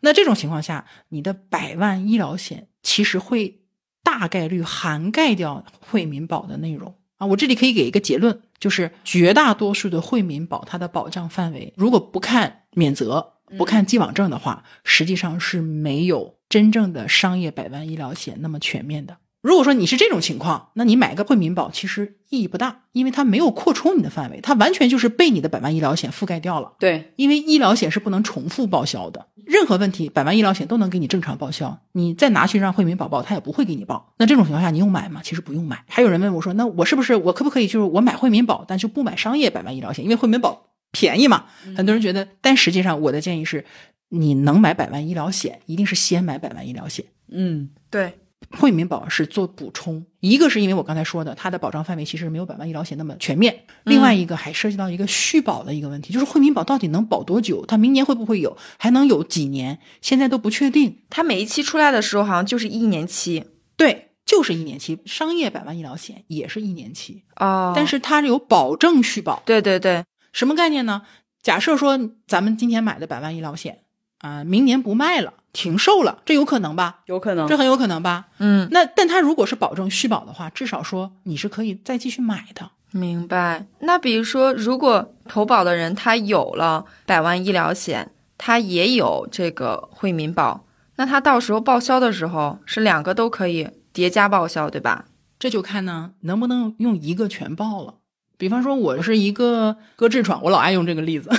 [0.00, 3.60] 那这种情况下，你的百万医疗险其实会
[4.02, 7.26] 大概率涵盖掉惠民保的内容啊。
[7.26, 19.16] 我这里可以给一个结论，就是绝大多数的惠民保它的保障范围，如果不看免责，不看既往症的话，实际上是没有真正的商业百万医疗险那么全面的。
[19.46, 26.72] 如果说你是这种情况，那你买个惠民保其实意义不大，因为它没有扩充你的范围，它完全就是被你的百万医疗险覆盖掉了。
[26.80, 34.12] 对，因为医疗险是不能重复报销的，任何问题百万医疗险都能给你正常报销，你再拿去让惠民保报，它也不会给你报。
[34.18, 35.20] 那这种情况下，你用买吗？
[35.22, 35.84] 其实不用买。
[35.86, 41.44] 还有人问我说，那我是不是我可不可以就是我买惠民保，但就不买商业百万医疗险，因为惠民保便宜嘛？
[41.76, 43.64] 很多人觉得，但实际上我的建议是，
[44.08, 47.04] 你能买百万医疗险，一定是先买百万医疗险。
[47.30, 48.18] 嗯，对。
[48.50, 53.52] 惠民保是做补充，一个是因为我刚才说的，它的保障范围其实没有百万医疗险那么全面；
[53.84, 57.64] 另外一个还涉及到一个续保的一个问题，就是惠民保到底能保多久？
[57.66, 58.56] 它明年会不会有？
[58.78, 59.78] 还能有几年？
[60.00, 60.98] 现在都不确定。
[61.10, 63.44] 它每一期出来的时候好像就是一年期，
[63.76, 64.98] 对，就是一年期。
[65.06, 69.42] 商业百万医疗险也是一年期哦，但是它有保证续保。
[69.44, 71.02] 对对对，什么概念呢？
[71.42, 73.80] 假设说咱们今天买的百万医疗险
[74.18, 75.32] 啊，明年不卖了。
[75.56, 76.98] 停售了，这有可能吧？
[77.06, 78.26] 有可能，这很有可能吧？
[78.36, 82.72] 嗯，那但他如果是保证续保的话，至少说你是可以再继续买的。
[82.90, 83.66] 明白。
[83.78, 90.66] 那比如说，如果投保的人他有了百万医疗险，他也有这个惠民保，
[90.96, 95.06] 那他到时候报销的时候是两个都可以叠加报销，对吧？
[95.38, 97.94] 这就看呢，能不能用一个全报了。
[98.38, 101.30] 比方说，我是一个割痔疮，我老爱用这个例子，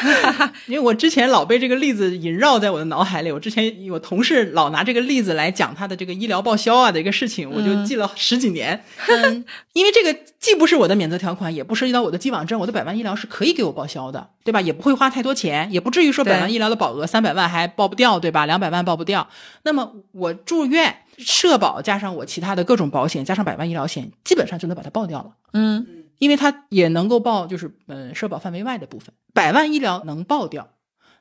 [0.66, 3.30] 因为我之前老被这个例子萦绕在我的脑海里。
[3.32, 8.84] 我之前我同事老拿这个例子来讲他的这个医疗报销啊的一个事情，我就记了十几年。
[9.08, 14.60] 嗯， 因为这个既不是我的免责条款，也不涉及到我的既往症，我的百万医疗是可以给我报销的，对吧？
[14.60, 18.46] 也不会花太多钱，也不至于说百万医疗的保额三百万还报不掉，对吧？
[18.46, 19.28] 两百万报不掉。
[19.62, 25.30] 那么我住院社保加上我其他的各种保险加上百万医疗险，基本上就能把它报掉了。
[25.52, 26.01] 嗯。
[26.18, 30.70] 因为它也能够报，就是嗯，社保范围外的部分，百万医疗能报掉，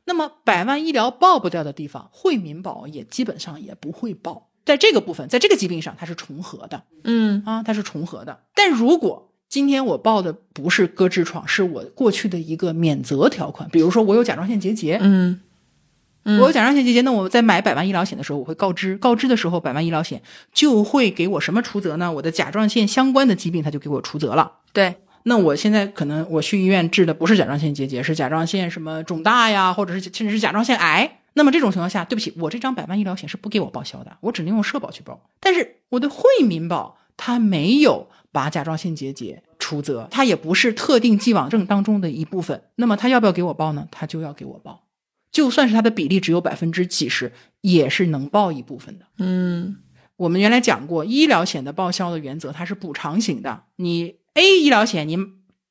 [0.05, 4.49] 那么百万医疗报不掉的地方，惠民保也基本上也不会报。
[4.63, 8.41] 在这个部分，在这个疾病上，它是重合的，嗯啊，它是重合的。
[8.53, 15.41] 但如果今天我报的不是割痔疮，是我过去的一个免责条款，比如说我有甲状腺结节，嗯。
[16.23, 20.21] 我有甲状腺结节，那我在买百万医疗险的时候，我会告知，告知的时候，百万医疗险
[20.53, 22.13] 就会给我什么除责呢？
[22.13, 24.59] 我的甲状腺相关的疾病，它就给我除责了。
[24.73, 31.19] 对，那我现在可能我去医院治的不是甲状腺结节，是甲状腺什么肿大呀，或者是甚至是甲状腺癌。
[31.33, 35.21] 那么这种情况下，对不起，我这张百万医疗险是不给我报销的，我只能用社保去报。
[35.39, 42.61] 但是我的惠民保它没有把甲状腺结节除责，它也不是特定既往症当中的一部分。
[42.75, 43.87] 那么它要不要给我报呢？
[43.91, 44.87] 它就要给我报。
[45.31, 47.31] 就算是它的比例只有百分之几十，
[47.61, 49.05] 也是能报一部分的。
[49.19, 49.77] 嗯，
[50.17, 53.63] 我们原来讲过，医疗险的报销的原则，它是补偿型的。
[53.77, 55.17] 你 A 医疗险你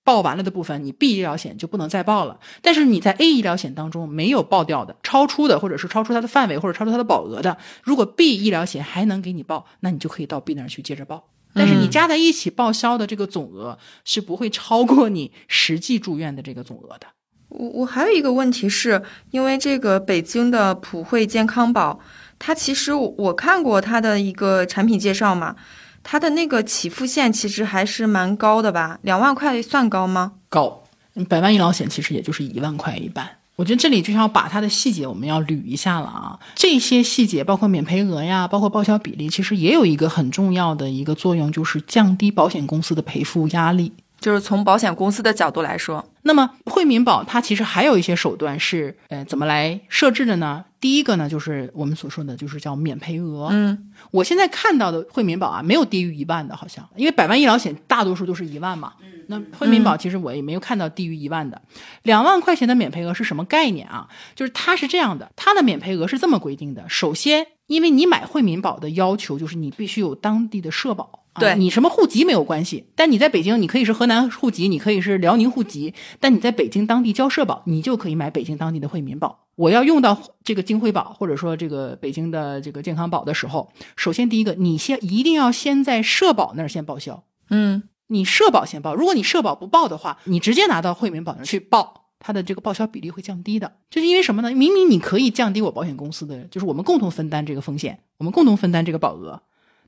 [0.03, 2.41] 报完了的部分，你 B 医疗险就不能再报了。
[2.63, 11.29] 但是你在 A 医疗险当中没有报掉的、超出的，或者是超出它的范围或者超出它的保额的，如果 B 医疗险还能给你报，那你就可以到 B 那儿去接着报。
[11.53, 17.07] 但是你加在一起报销的这个总额是不会超过你实际住院的这个总额的。
[17.49, 21.99] 我我还有一个问题是，因为这个北京的普惠健康宝，
[22.39, 25.57] 它其实我看过它的一个产品介绍嘛，
[26.03, 28.99] 它的那个起付线其实还是蛮高的吧？
[29.03, 30.33] 两万块算高吗？
[30.49, 30.83] 高，
[31.29, 33.29] 百万医疗险其实也就是一万块一半。
[33.57, 43.93] 我觉得这里就要把它的细节我们要捋一下了啊，这些细节包括免赔额呀，包括报销比例，其实也有一个很重要的一个作用，就是降低保险公司的赔付压力。
[44.21, 50.65] 就是从保险公司的角度来说，那么惠民保它其实还有一些手段是，呃，怎么来设置的呢？
[50.79, 53.49] 第一个呢，就是我们所说的就是叫免赔额。
[53.51, 58.93] 嗯，我现在看到的惠民保啊，没有低于一万的，好像，因为百万医疗险大多数都是一万嘛。
[59.03, 61.61] 嗯，那惠民保其实我也没有看到低于一万的。
[62.03, 64.09] 两万块钱的免赔额是什么概念啊？
[64.35, 71.20] 就是它是这样的，它的免赔额是这么规定的：首先，因为你买惠民保的要求就是你必须有当地的社保。
[71.33, 79.47] 啊对你什么户籍没有关系，但你在北京，你可以是河南户籍，你可以是辽宁户籍，但你在北京当地交社保，你就可以买北京当地的惠民保。
[79.57, 93.71] 我要用到这个金惠保或者说这个北京的这个健康保的时候，首先第一个，你先一定要先在社保那儿先报销，嗯你社保先报，如果你社保不报的话，你直接拿到惠民保那儿去报，它的这个报销比例会降低的。
[93.89, 94.51] 就是因为什么呢？
[94.53, 99.41] 明明你可以降低我保险公司的，就是我们共同分担这个风险，我们共同分担这个保额，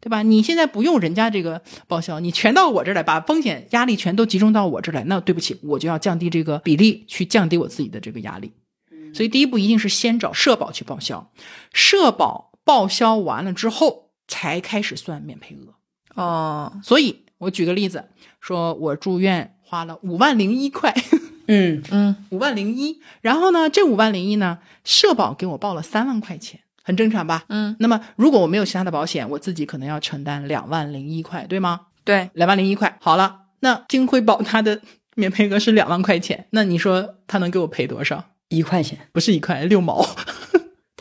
[0.03, 0.23] 对吧？
[0.23, 8.53] 你现在不用人家这个报销，你全到我这儿来，把风险压力全都集中到我这儿来，那对不起，我就要降低这个比例，去降低我自己的这个压力。
[9.15, 11.31] 所以第一步一定是先找社保去报销，
[11.73, 16.21] 社保报销完了之后，才开始算免赔额。
[16.21, 18.05] 哦，所以我举个例子，
[18.41, 20.93] 说我住院花了五万零一块，
[21.47, 27.45] 嗯 嗯五万零一，然后呢，这五万零一呢，社保给我报了三万块钱，很正常吧？
[27.49, 31.81] 嗯，那么如果我没有其他的保险，我自己可能要承担两万零一块，对吗？
[32.05, 34.81] 对，两万零一块，好了，那金辉保它的
[35.15, 38.25] 免赔额是两万块钱，那你说他能给我赔多少？
[38.49, 40.05] 一块钱，不是一块六毛。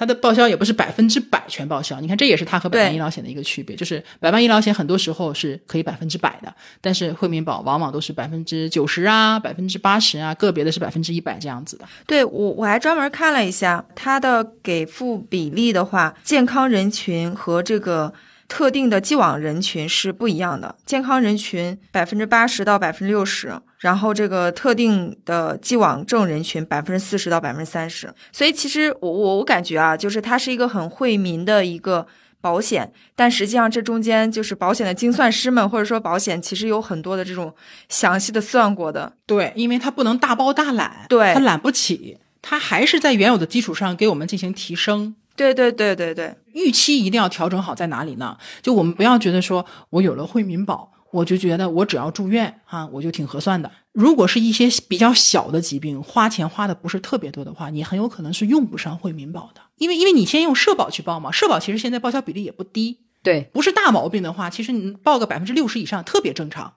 [0.02, 11.86] 它的报销也不是百分之百全报销，你看这也是它和百万医疗险的一个区别，就是百万医疗险很多时候是可以百分之百的，但是惠民保往往都是百分之九十啊、百分之八十啊，个别的是百分之一百这样子的。
[12.08, 18.12] 对我我还专门看了一下它的给付比例的话，健康人群和这个
[18.52, 20.76] 特定的既往人群是不一样的。
[20.86, 28.14] 健康人群百分之八十到百分之六十，然后这个特定的既往症人群百分之四十到百分之三十。
[28.34, 32.06] 所以其实我我我感觉啊，就是它是一个很惠民的一个。
[32.44, 37.54] 保险，但实际上这中间就是保险的精算师们，或者说保险，其实有很多的这种
[37.88, 39.14] 详细的算过的。
[39.28, 45.16] 对，因为它不能大包大揽，对它揽不起，它还是在原有的基础上给我们进行提升。
[45.42, 48.38] 对对对对对，预期一定要调整好，在哪里呢？
[48.62, 53.72] 就我们不要觉得说我有了惠民保，我就觉得我只要住院啊，我就挺合算的。
[53.92, 66.74] 如果是一些比较小的疾病，花钱花的不是特别多的话，你很有可能是用不上惠民保的，因为因为你先用社保去报嘛，社保其实现在报销比例也不低，对，不是大毛病的话，其实你报个百分之六十以上特别正常。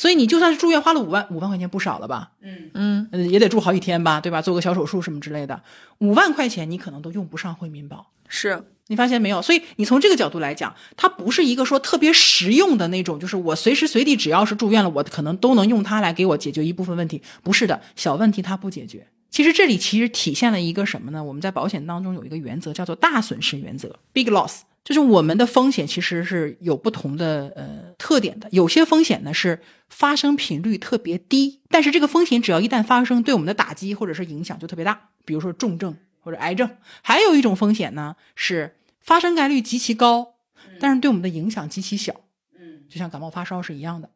[0.00, 2.30] 所以你就算是住院花了五万，五万块钱不少了吧？
[2.40, 4.40] 嗯，嗯，也得住好几天吧，对吧？
[4.40, 5.62] 做个小手术什么之类的，
[5.98, 8.06] 五万块钱你可能都用不上惠民保。
[8.26, 8.64] 是。
[8.86, 9.42] 你发现没有？
[9.42, 17.20] 所以你从这个角度来讲，它不是一个说特别实用的那种，就是我随时随地只要是住院了，我可能都能用它来给我解决一部分问题。
[17.42, 19.06] 不是的，小问题它不解决。
[19.28, 21.22] 其实这里其实体现了一个什么呢？
[21.22, 28.48] 我们在保险当中有一个原则叫做大损失原则 （big loss），就是我们的风险其实是有不同的呃特点的。
[28.50, 36.68] 有些风险呢是发生频率特别低，但是这个风险只要一旦发生，对我们的打击或者是影响就特别大，比如说重症或者癌症。
[37.02, 40.34] 还有一种风险呢是发生概率极其高，
[40.80, 42.14] 但是对我们的影响极其小。
[42.58, 44.10] 嗯就像感冒发烧是一样的。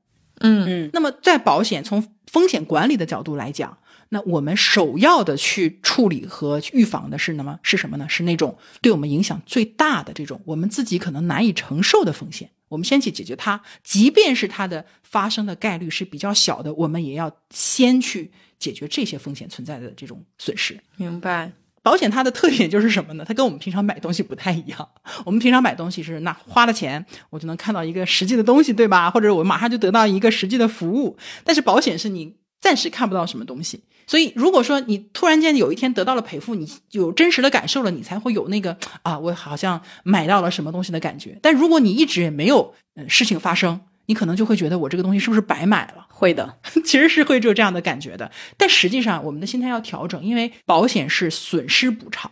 [0.44, 3.76] 嗯嗯那么在保险从风险管理的角度来讲，
[4.10, 7.58] 那我们首要的去处理和预防的是什么？
[7.62, 8.06] 是什么呢？
[8.08, 13.60] 是那种对我们影响最大的这种我们自己可能难以承受的风险，我们先去解决它。
[13.82, 20.78] 即便是它的发生的概率是比较小的，我们也要先去解决这些风险存在的这种损失。
[20.96, 21.52] 明白。
[21.84, 23.24] 保险它的特点就是什么呢？
[23.28, 24.88] 它跟我们平常买东西不太一样。
[25.24, 29.10] 我们平常买东西是那花了钱，我就能看到一个实际的东西，对吧？
[29.10, 31.16] 或者我马上就得到一个实际的服务。
[31.44, 41.38] 但是保险是你暂时看不到什么东西，所以如果说你突然间有一天得到了赔付，你有真实的感受了，你才会有那个啊，我好像买到了什么东西的感觉。
[41.42, 46.03] 但如果你一直也没有嗯事情发生，你可能就会觉得我这个东西是不是白买了？
[46.14, 48.30] 会的， 其实是会有这样的感觉的。
[48.56, 52.30] 但实际上，我们的心态要调整，因为保险是损失补偿。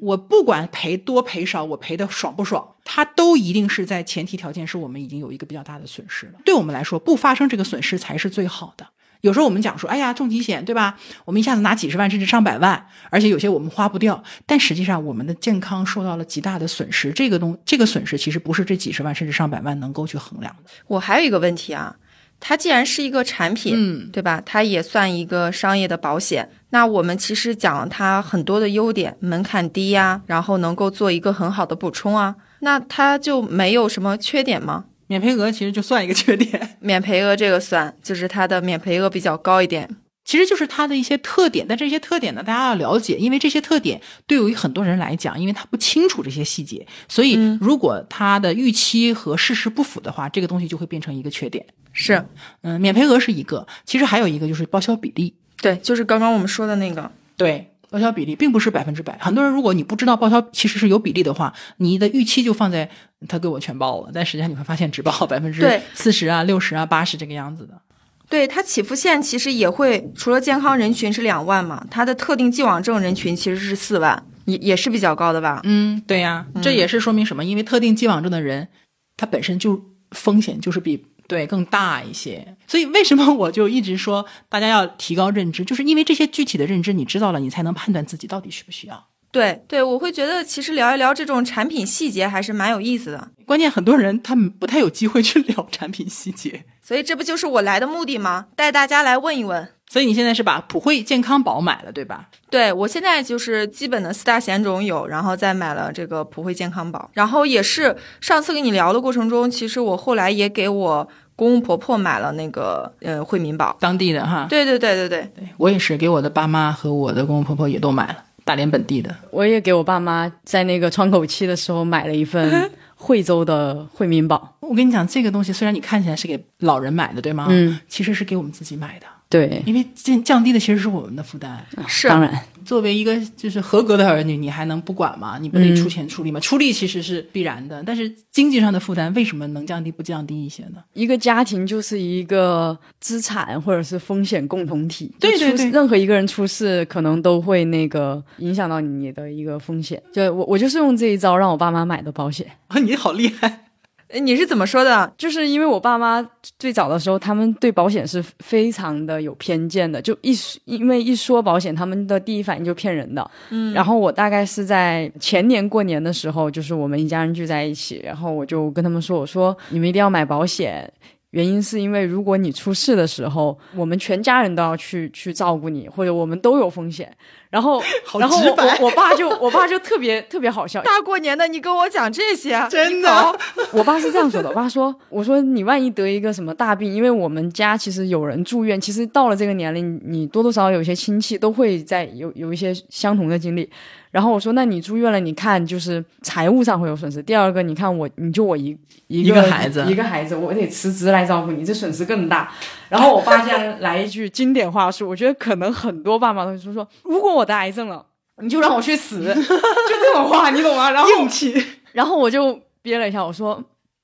[0.00, 6.34] 我不管赔多赔少，我赔的爽不爽，它都一定是在前提条件是我们已经有一个比较大的损失了。
[6.44, 8.86] 对我们来说，不发生这个损失才是最好的。
[9.22, 10.96] 有时候我们讲说，哎呀，重疾险对吧？
[11.24, 17.10] 我们一下子拿几十万甚至上百万，而且有些我们花不掉，但实际上我们的健康受到了极大的损失。
[17.12, 20.70] 这个东这个损失其实不是这几十万甚至上百万能够去衡量的。
[20.86, 21.96] 我还有一个问题啊，
[22.40, 24.42] 它既然是一个产品，嗯，对吧？
[24.44, 26.48] 它也算一个商业的保险。
[26.70, 32.36] 那我们其实讲了它很多的优点，门槛低呀、然后能够做一个很好的补充啊。
[32.60, 34.84] 那它就没有什么缺点吗？
[35.06, 36.76] 免赔额其实就算一个缺点。
[36.80, 39.88] 免赔额这个算，就是它的免赔额比较高一点。
[40.24, 51.64] 其实就是它的一些特点，但这些特点呢，大家要了解，因为这些特点对于很多人来讲，因为他不清楚这些细节，所以如果他的预期和事实不符的话，这个东西就会变成一个缺点。
[51.98, 52.24] 是
[52.62, 55.34] 嗯，免赔额是一个，其实还有一个就是报销比例。
[55.60, 57.10] 对，就是刚刚我们说的那个。
[57.36, 59.18] 对，报销比例并不是百分之百。
[59.20, 62.88] 很多人如果你不知道报销其实是有比例的话，你的预期就放在
[63.26, 67.80] 他给我全报了，但实际上你会发现只报百分之四十啊、六十啊、八十这个样子的。
[68.28, 75.60] 对它起付线其实也会，除了健康人群是两万嘛，它的特定既往症人群其实是四万，也也是比较高的吧？
[75.64, 77.42] 嗯，对呀，这也是说明什么？
[77.44, 78.68] 因为特定既往症的人，
[79.16, 82.56] 他本身就风险就是比对更大一些。
[82.66, 89.06] 所以为什么我就一直说大家要提高认知，就是因为这些具体的认知你知道了，你才能判断自己到底需不需要。
[89.30, 98.46] 对对，我会觉得其实聊一聊这种产品细节还是蛮有意思的，关键很多人他们不太有机会去聊产品细节，所以这不就是我来的目的吗？
[98.56, 99.68] 带大家来问一问。
[99.88, 102.28] 所以你现在是把普惠健康宝买了，对吧？
[102.50, 113.76] 对我现在就是基本的四大险种有，然后再买了这个普惠健康宝，然后也是上次跟你聊的过程中，其实我后来也给我公公婆婆买了那个呃惠民保。
[113.80, 119.14] 当地的哈，对对对对对，对我也是给我的爸妈和我的公公婆婆也都买了大连本地的。
[119.30, 124.56] 我也给我爸妈在那个窗口期的时候买了一份 惠州的惠民保。
[124.60, 127.46] 我跟你讲，这个东西虽然你看起来是给老人买的，对吗？
[127.48, 131.62] 嗯，其实是给我们自己买的，对，因为降降低的其实是我们的负担。
[131.86, 135.36] 是当然，作为一个就是合格的儿女，你还能不管吗？
[135.38, 136.40] 你不得出钱出力吗？
[136.40, 140.82] 出力其实是必然的，但是经济上的负担为什么能降低不降低一些呢？
[140.94, 145.14] 一个家庭就是一个资产或者是风险共同体。
[145.20, 150.02] 对对对任何一个人出事，可能都会那个影响到你的一个风险。
[150.10, 152.46] 就我我就是用这一招让我爸妈买的保险。
[152.68, 153.67] 啊， 你好厉害！
[154.08, 155.12] 呃你是怎么说的？
[155.18, 156.26] 就是因为我爸妈
[156.58, 163.30] 最早的时候，他们对保险是非常的有偏见的，就一说因为一说保险，他们的第一反应就骗人的。
[163.50, 170.90] 嗯，然后我大概是在前年过年的时候，就是我们一家人聚在一起，然后我就跟他们说，我说你们一定要买保险。
[171.32, 177.14] 原因是因为如果你出事的时候，我们全家人都要去去照顾你，或者我们都有风险。
[177.50, 178.38] 然后， 好然后
[178.80, 183.38] 我爸就我爸就特别特别好笑，大过年的你跟我讲这些，真的
[183.72, 193.68] 我爸是这样说的，我爸说：“我说你万一得一个什么大病，因为我们家其实有人住院，其实到了这个年龄，你多多少少有些亲戚都会在有有一些相同的经历。
[194.10, 197.22] 然后我说，那你住院了，你看就是财务上会有损失。
[197.22, 198.74] 第二个，你看我，你就我一
[199.06, 202.50] 一一个孩子一个孩子，我得辞职来照顾你，这损失更大。
[202.88, 208.04] 然后我爸竟然来一句经典话术，我觉得可能很多爸妈都会说说，如果我得癌症了，
[208.42, 210.90] 你就让我去死， 就这种话，你懂吗？
[210.90, 211.54] 然后硬气，
[211.92, 213.62] 然后我就憋了一下，我说：“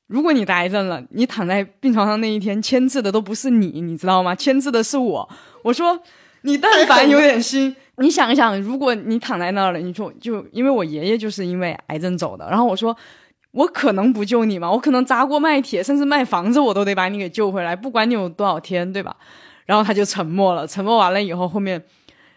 [0.09, 4.35] 如果你得癌症了，你躺在病床上那一天，签字的都不是你，你知道吗？
[4.35, 5.29] 签字的是我。”
[5.63, 6.01] 我说
[6.43, 12.97] ：“你但凡有点心， 你想一想，如果你躺在那儿了，你说就因为我爷爷就是因为癌症走的，然后我说。”
[13.55, 14.69] 我可能不救你吗？
[14.69, 19.15] 我可能砸锅卖铁，甚至卖房子，我都得把你给救回来，不管你有多少天，对吧？
[19.65, 21.81] 然后他就沉默了，沉默完了以后，后面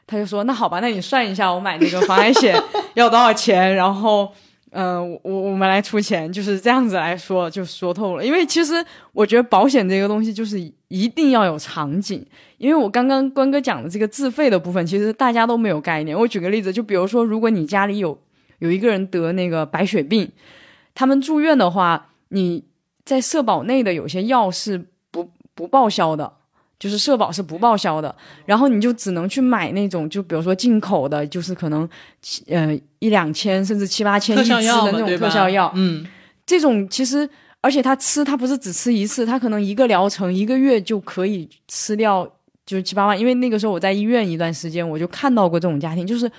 [0.08, 2.58] 他就说：“那好吧，那你算一下，我买那个防癌险
[2.96, 3.76] 要多少钱？
[3.76, 4.32] 然后，
[4.72, 8.26] 嗯、我我们来出钱，就是这样子来说，就说透了。
[8.26, 8.74] 因为其实
[9.12, 12.26] 我觉得保险这个东西就是一定要有场景，
[12.58, 16.18] 因为我刚刚关哥讲的这个自费的部分，其实大家都没有概念。
[16.18, 18.18] 我举个例子，就比如说，如果你家里有
[18.60, 20.32] 有一个人得那个白血病，
[20.96, 22.64] 他们住院的话，你
[23.04, 26.37] 在社保内的有些药是不不报销的。
[26.80, 28.14] 就是社保是不报销的，
[28.46, 31.90] 然后你就只能去买那种，就比如说进口的，就是可能
[32.48, 35.18] 呃一两千甚至七八千特一支效药嘛，的那种？
[35.18, 36.06] 特效药，嗯，
[36.46, 37.28] 这种其实，
[37.62, 42.28] 而且他吃，他不是只吃一次，他可能一个疗程一个月就可以吃掉，
[42.66, 43.20] 就是七八万。
[43.20, 46.32] 因为那个时候我在医院一段时间，我就看到过这种家庭，就是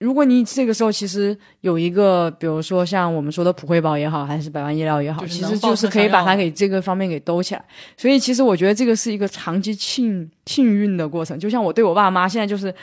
[0.00, 7.64] 如果你这个时候其实有一个，比如说像我们说的普惠保也好，还是百万医疗也好，就是其实就是可以把它给这个方面给兜起来。
[7.96, 11.38] 所以其实我觉得这个是一个长期幸幸运的过程。
[11.38, 12.74] 就像我对我爸妈现在就是。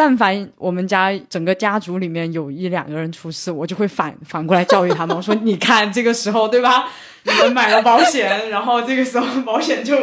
[0.00, 6.88] 但凡我们家整个家族里面有一两个人出事，我就会反反过来教育他们，我说：“你看这个时候，对吧？
[7.24, 9.94] 你们买了保险，然后这个时候保险就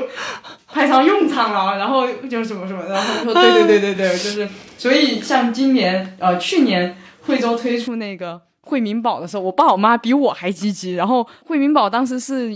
[0.67, 6.95] 派上用场了，然后就什么什么，然后他说对对对对对，就是所以像今年呃去年
[7.25, 12.55] 惠州推出那个惠民保的时候，我爸我妈比我还积极，然后惠民保当时是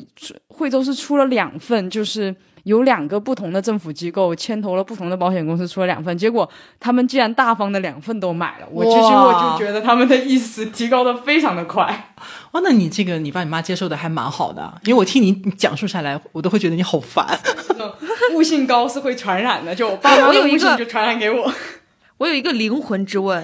[0.49, 2.35] 惠州是出了两份，就是。
[2.63, 6.49] 有两个不同的政府机构牵头了不同的保险公司出了两份，结果
[6.79, 12.13] 他们竟然大方的两份都买了，我其实我就觉得他们的意识提高的非常的快。
[12.51, 17.39] 哇，那你这个你爸你妈接受的还蛮好的，因为我听你讲述下来，我都会觉得你好烦。
[18.33, 21.51] 悟性高是会传染的，就我爸妈的我有一个悟性就传染给我。
[22.19, 23.43] 我有一个灵魂之问：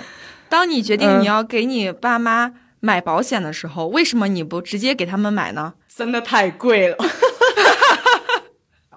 [0.50, 5.74] 当你决定嗯你要给你爸妈买保险的时候，为什么你不直接给他们买呢？
[5.94, 6.98] 真的太贵了。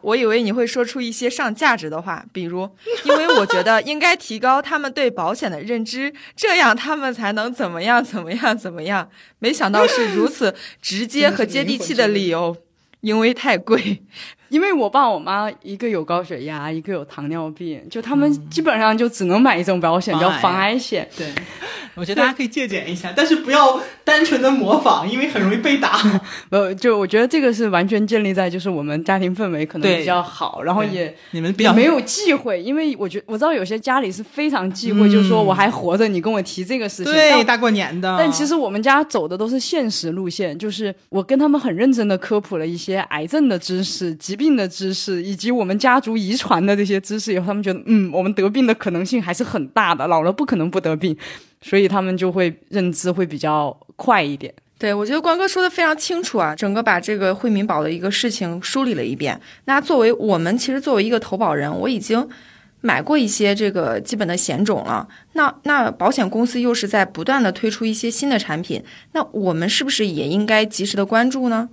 [0.03, 2.68] 我以为你会说出一些上价值的话，比如，
[3.05, 9.09] 因为我觉得应该提高他们对保险的认知，这样他们才能怎么样怎么样怎么样。
[9.38, 12.57] 没想到是如此直接和接地气的理由，
[13.01, 14.03] 因为太贵。
[14.48, 21.09] 因为我爸我妈一个有高血压，一个有糖尿病，就他们基本上就只能买一种保险，叫防癌险。
[21.16, 21.32] 对，
[22.01, 26.01] 我觉得大家可以借鉴一下，但是不要单纯的模仿，因为很容易被打。
[26.48, 38.16] 呃，就我觉得这个是完全建立在就是我们家庭氛围可能比较好，然后也你们比较没有忌讳，因为我觉我知道有些家里是非常忌讳，就是说我还活着，你跟我提这个事情，对，大过年的。
[38.18, 51.16] 但其实我们家走的都是现实路线，就是我跟他们很认真的科普了一些癌症的知识、疾病的知识，以及我们家族遗传的这些知识以后，他们觉得嗯，我们得病的可能性还是很大的，老了不可能不得病，
[51.61, 54.52] 所以他们就会认知会比较快一点。
[54.78, 59.38] 对，我觉得关哥说的非常清楚啊，整个把这个惠民保的一个事情梳理了一遍。
[59.66, 62.26] 那作为我们其实作为一个投保人，我已经
[62.80, 65.06] 买过一些这个基本的险种了。
[65.34, 68.82] 那那保险公司又是在不断的推出一些新的产品，
[69.12, 71.68] 那我们是不是也应该及时的关注呢？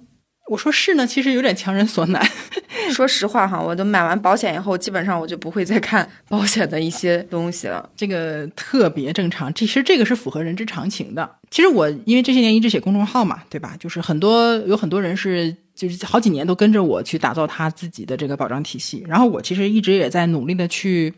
[0.49, 2.25] 我说是呢，其实有点强人所难。
[2.93, 7.87] 说实话哈，我都买完保险以后，基本上我就不会再看保险的一些东西了。
[7.95, 11.29] 这个特别正常，其实这个是符合人之常情的。
[11.51, 13.75] 其实我因为这些年一直写公众号嘛，对吧？
[13.77, 21.13] 就是很多有很多人是就是好几年都跟着我去打造他自己的这个保障体系，然后我其实一直也在努力的去，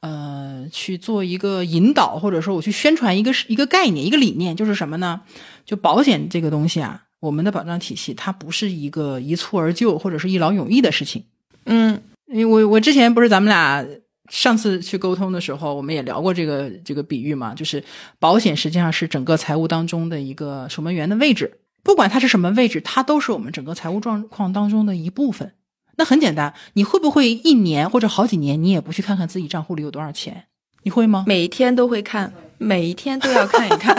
[0.00, 5.20] 呃，去做一个引导，或者说我去宣传一个一个概念、一个理念，就是什么呢？
[5.66, 7.02] 就保险这个东西啊。
[7.26, 11.24] 我们的保障体系，它不是一个一蹴而就或者是一劳永逸的事情。
[11.64, 13.84] 嗯，因为我我之前不是咱们俩
[14.30, 17.82] 上次去沟通的时候，我们也聊过这个这个比喻嘛，就是
[18.20, 25.52] 保险实际上是整个财务当中的一个守门员的位置，不管它是什么位置，它都是我们整个财务状况当中的一部分。
[25.96, 30.44] 那很简单，你会不会一年或者好几年，你也不去看看自己账户里有多少钱？
[30.82, 31.24] 你会吗？
[31.26, 33.96] 每一天都会看，每一天都要看一看。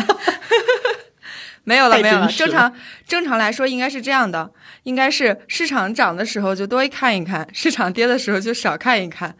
[1.68, 2.28] 没有了，没有了。
[2.30, 2.74] 正常
[3.06, 4.50] 正常来说应该是这样的，
[4.84, 9.36] 应该是市场涨的时候就多看一看，市场跌的时候就少看一看，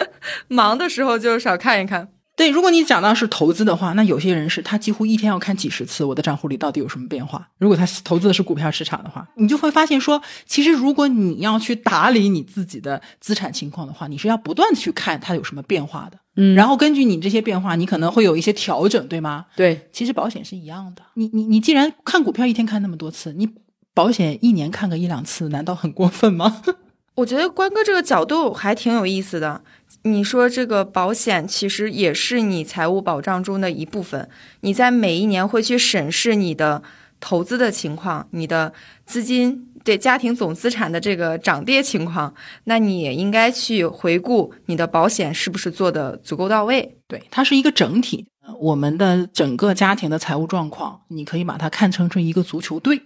[0.48, 2.08] 忙的时候就少看一看。
[2.36, 7.48] 对，如果你讲到是投资的话，那有些人是他几乎一天要看几十次我的账户里到底有什么变化。
[7.58, 16.18] 如果他投资的是股票市场的话，你就会发现说，其实如果你要去打理你自己的资产情况的话，你是要不断的去看它有什么变化的。
[16.42, 19.44] 嗯，然后根据你这些变化，你可能会有一些调整，对吗？
[19.54, 21.02] 对，其实保险是一样的。
[21.14, 23.46] 你你你既然看股票一天看那么多次，你
[23.92, 26.62] 保险一年看个一两次，难道很过分吗？
[27.16, 29.60] 我觉得关哥这个角度还挺有意思的。
[30.04, 34.26] 你说这个保险其实也是你财务保障中的一部分，
[34.62, 36.82] 你在每一年会去审视你的
[37.18, 38.72] 投资的情况，你的
[39.04, 46.98] 资金对家庭总资产的这个涨跌情况，那你也应该去回顾你的保险是不是做的足够到位。
[47.06, 48.26] 对，它是一个整体，
[48.58, 53.02] 我们的整个家庭的财务状况，你可以把它看成成一个足球队。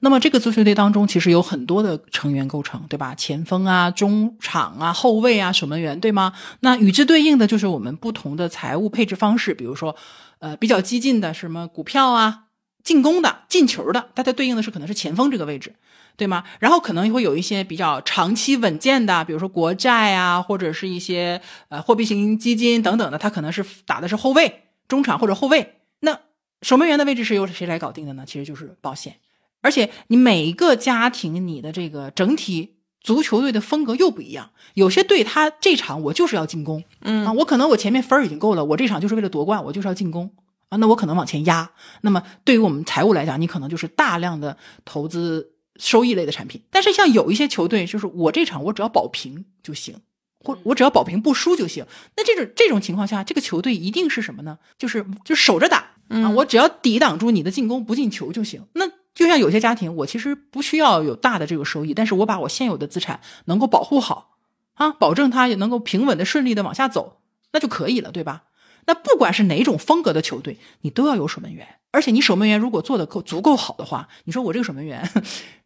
[0.00, 3.14] 那么这个足球队当中，其实有很多的成员构成，对吧？
[3.14, 6.32] 前锋啊、中场啊、后卫啊、守门员，对吗？
[6.60, 9.94] 那与之对应的就是我们不同的财务配置方式，比如说，
[10.40, 12.46] 呃，比较激进的什么股票啊，
[12.82, 15.76] 进攻的、进球的，它对应的是可能是前锋这个位置，
[16.16, 16.44] 对吗？
[16.58, 25.74] 然后可能会有一些比较长期稳健的，比如说国债啊，或者是一些呃货币型基金等等的，它可能是打的是后卫、中场或者后卫。
[26.00, 26.18] 那
[26.62, 28.24] 守门员的位置是由谁来搞定的呢？
[28.26, 29.16] 其实就是保险。
[29.62, 34.50] 而且你每一个家庭，你的这个整体足球队的风格又不一样。
[34.74, 40.30] 有些队他这场我就是要进攻，嗯啊，我可能我前面分儿已经够了，我这场就是为了夺冠，我就是要进攻
[40.68, 40.76] 啊。
[40.76, 41.70] 那我可能往前压。
[42.02, 46.62] 那么对于我们财务来讲，你可能就是大量的投资收益类的产品。
[46.70, 50.00] 但是像有一些球队，就是我这场我只要保平就行，
[50.44, 51.86] 或我只要保平不输就行。
[52.16, 54.58] 那这种这种情况下，这个球队一定是什么呢？
[54.78, 58.62] 就是就守着打啊，我只要抵挡住你的进攻不进球就行。
[58.74, 64.36] 那就像有些家庭，我其实不需要有大的这个收益，但是我把我现有的资产能够保护好，
[64.74, 67.20] 啊，保证它也能够平稳的、顺利的往下走，
[67.52, 68.44] 那就可以了，对吧？
[68.86, 75.10] 那不管是哪种风格的球队，你都要有守门员，而且你守门员如果做的够足够好的话，你说我这个守门员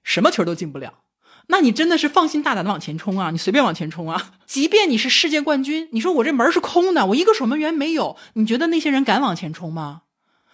[0.03, 0.95] 什么球都进不了，
[1.49, 10.03] 那你真的是放心大胆的往前冲啊，你随便往前冲啊，即便你是世界冠军，你说我这门是空的，我一个守门员没有，你觉得那些人敢往前冲吗？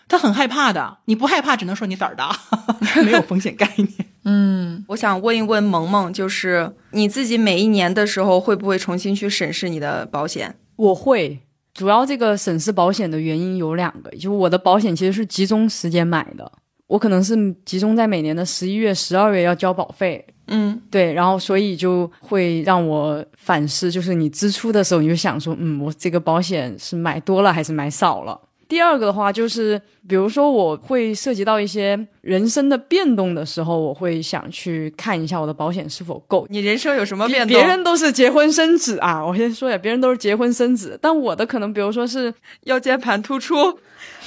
[0.08, 2.36] 他很害怕的，你不害怕，只能说你胆儿大，
[3.04, 3.90] 没有风险概念。
[4.24, 10.58] 嗯，我想问一问萌萌，就是你自己每一年的时候会不会重新去审视你的保险？
[10.76, 11.45] 我会，
[11.76, 16.50] 主要这个审视保险的原因有两个，就我的保险其实是集中时间买的，
[16.86, 28.40] 我可能是集中在每年的十一月、十二月要交保费，嗯，对，然后所以就会让我反思，就是你支出的时候，你就想说，嗯，我这个保险是买多了还是买少了？
[28.68, 36.44] 第二个的话就是，比如说我会涉及到一些人生的变动的时候，我会想去看一下我的保险是否够。
[36.50, 37.56] 你人生有什么变动？
[37.56, 42.32] 别人都是结婚生子啊，我先说一下，别人都是结婚生子，但我的可能，比如说是
[42.64, 43.78] 腰间盘突出，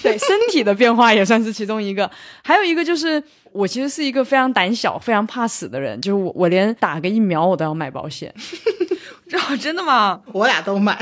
[0.02, 2.10] 对身体的变化也算是其中一个，
[2.42, 3.22] 还有一个就是
[3.52, 8.34] 我其实是一个非常胆小、非常怕死的人，就是我我连打个疫苗我都要买保险。
[9.28, 10.22] 这， 真的吗？
[10.32, 10.98] 我俩都买。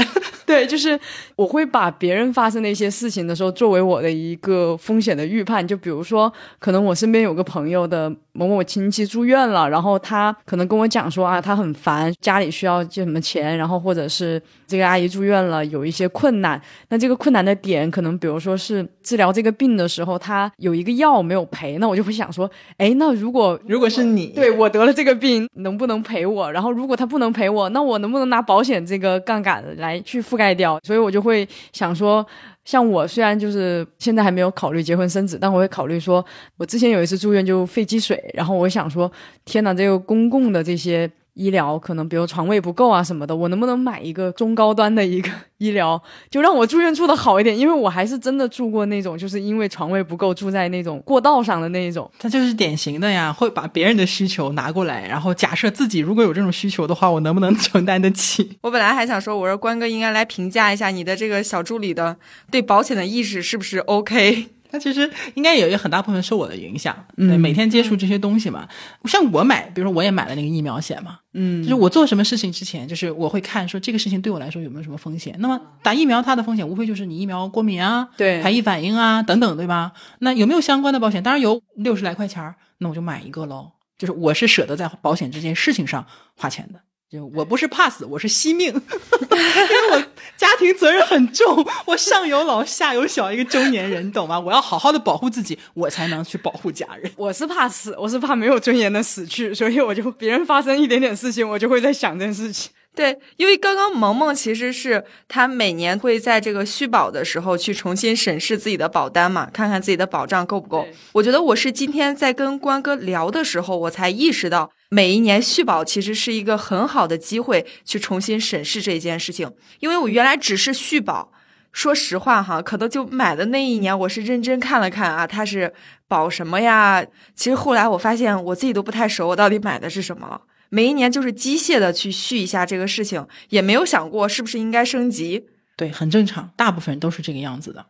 [0.47, 0.97] 对，就是
[1.35, 5.67] 我会把别人发生的一些事情的时候，作为我的一个风险的预判。
[5.67, 16.61] 就比如说，可能我身边有个朋友的某某亲戚住院了，然后他可能跟我讲说啊，他很烦，家里需要借什么钱，然后或者是这个阿姨住院了，有一些困难。
[16.87, 26.49] 那这个困难的点，可能比如说是治疗这个病的时候，他有一个药没有赔，那我就会想说，哎，那如果如果是你，对我得了这个病，能不能赔我？
[26.49, 30.79] 然后如果他不能赔我，那我能不能拿保险这个杠杆来去盖掉？
[30.83, 32.25] 所以我就会想说，
[32.63, 36.23] 像我虽然就是现在还没有考虑结婚生子，但我会考虑说，
[36.57, 39.11] 我之前有一次住院就肺积水，然后我想说，
[39.43, 41.09] 天哪，这个公共的这些。
[41.37, 45.29] 医疗可能比如床位不够啊什么的，我能不能买一个中高端的一个
[45.59, 47.57] 医疗，就让我住院住的好一点？
[47.57, 52.09] 因为我还是真的住过那种，就是因为床位不够住在那种过道上的那一种。
[52.17, 58.57] 他就是典型的呀，会把别人的需求拿过来，然后假设自己如果有这种需求的话，我能不能承担得起？
[58.63, 62.17] 我本来还想说，我说关哥应该来评价一下你的这个小助理的
[62.49, 64.47] 对保险的意识是不是 OK？
[64.71, 68.67] 他其实应该有一个很大部分受我的影响，每天接触这些东西嘛。
[69.05, 75.35] 像我买，比如说我也买了那个疫苗险嘛，嗯就是我做什么事情之前，就是我会看说这个事情对我来说有没有什么风险。
[75.39, 79.93] 那么打疫苗它的风险无非就是你疫苗过敏啊，对排异反应啊等等，对吧？
[80.19, 81.21] 那有没有相关的保险？
[81.23, 83.71] 当然有，六十来块钱儿，那我就买一个喽。
[83.97, 86.05] 就是我是舍得在保险这件事情上
[86.35, 86.79] 花钱的。
[87.09, 90.03] 就我不是怕死，我是惜命， 因为我
[90.35, 94.37] 家庭责任很重，我上有老下有小，一个中年人，懂吗？
[94.37, 97.09] 我要好好的保护自己，我才能去保护家人。
[97.15, 102.71] 我是怕死，我是怕没有尊严的死去，所以我就别人发生一点点事情，我就会在想这件事情。
[102.97, 110.83] 对，因为刚刚萌萌其实是她每年会在这个续保的时候去重新审视自己的保单嘛，看看自己的保障够不够。
[111.11, 121.31] 我觉得我是今天在跟关哥聊的时候，我才意识到，每一年续保其实是一个很好的机会去重新审视这件事情，因为我原来只是续保。
[121.73, 125.71] 说实话哈，可能就买的那一年，我是认真看了看啊，它是
[126.07, 127.05] 保什么呀？
[127.35, 130.41] 其实后来我发现我自己都不太熟，我到底买的是什么了。
[130.69, 135.47] 每一年就是机械的去续一下这个事情，也没有想过是不是应该升级。
[135.75, 137.85] 对，很正常，大部分人都是这个样子的。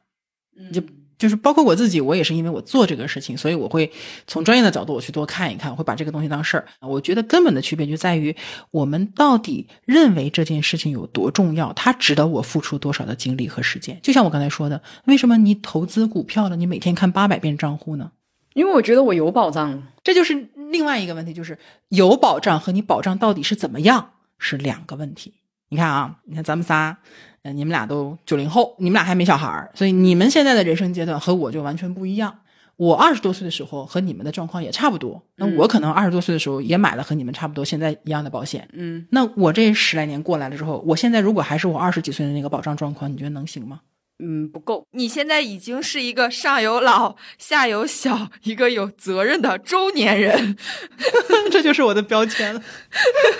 [0.73, 0.81] 就
[1.17, 3.91] 就是包括我自己，我也是因为我做这个事情，所以我会
[4.27, 6.67] 从专业的角度我去多看一看，我会把这个东西当事儿。
[6.81, 8.35] 我觉得根本的区别就在于
[8.71, 13.99] 我们到底认为这件事情有多重要，它值得我付出多少的精力和时间。
[14.03, 18.11] 就像我刚才说的，为什么你投资股票了，你每天看八百遍账户呢？
[18.53, 21.57] 因为我觉得我有保障，这就是另外一个问题，就是
[21.89, 25.33] 有保障和你保障到底是怎么样是两个问题。
[25.69, 26.97] 你看啊，你看咱们仨，
[27.43, 32.39] 呃，你们俩都九零后，你们俩还没小孩儿，所以你们现在的人生阶段和我就完全不一样。
[32.77, 38.69] 我二十多岁的时候和你们的状况也差不多，那我可能二十多岁的时候也买了和你们差不多现在一样的保险。
[38.71, 43.81] 嗯，那我这十来年过来了之后，我现在如果还是我二十几岁的那个保障状况，你觉得能行吗？
[44.19, 44.85] 嗯，不够。
[44.91, 50.57] 你现在已经是一个上有老下有小，一个有责任的中年人。
[51.51, 52.61] 这就是我的标签了，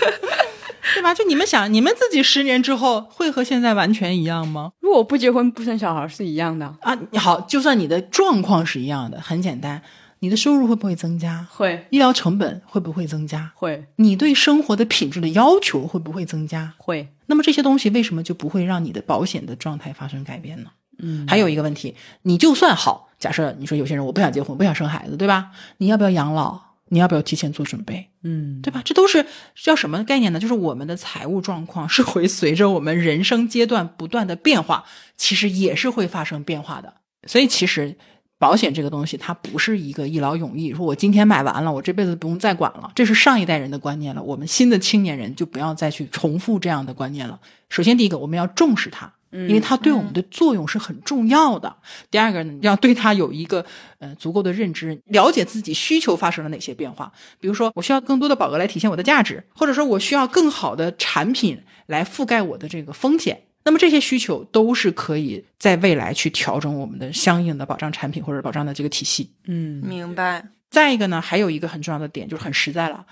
[0.94, 1.14] 对吧？
[1.14, 4.72] 就你们想，你们自己十年之后会和现在完全一样吗？
[4.80, 9.82] 如果我不结婚不生小孩是一样的，啊，好，就算你的状况是一样的，很简单，
[10.20, 11.46] 你的收入会不会增加？
[11.50, 13.52] 会医疗成本会不会增加？
[13.56, 16.74] 会你对生活的品质的要求会不会增加？
[16.78, 20.72] 会，那么这些东西为什么就不会让你的保险的状态发生改变呢？
[20.98, 25.52] 嗯，还有一个问题，你就算好，假设你说有些人我不想结婚，不想生孩子，对吧？
[25.78, 26.60] 你要不要养老？
[26.90, 28.10] 你要不要提前做准备？
[28.24, 28.82] 嗯，对吧？
[28.84, 29.26] 这都是
[29.56, 30.40] 叫什么概念呢？
[30.40, 34.86] 就是我们的财务状况是会随着我们人生阶段不断的变化，
[35.18, 36.94] 其实也是会发生变化的。
[37.28, 37.98] 所以其实
[38.40, 44.22] 保险这个东西，它不是一个一劳永逸，说我今天买完了，我这辈子不用再管了，这是上一代人的观念了。
[44.22, 47.40] 我们新的青年人就不要再去重复这样的观念了。
[47.70, 49.12] 首先，第一个，我们要重视它。
[49.30, 51.76] 因为它对我们的作用是很重要的。
[52.10, 53.64] 第二个呢，要对它有一个
[54.00, 57.12] 呃足够的认知，了解自己需求发生了哪些变化。
[57.38, 63.42] 比如说，我需要更多的保额来体现我的价值，或者说我需要更好的产品来覆盖我的这个风险。
[63.68, 69.30] 那么这些需求都是可以在未来去调整我们的相应的保障产品或者保障的这个体系。
[69.44, 70.48] 嗯明白。
[70.70, 73.06] 再一个呢，还有一个很重要的点就是很实在了，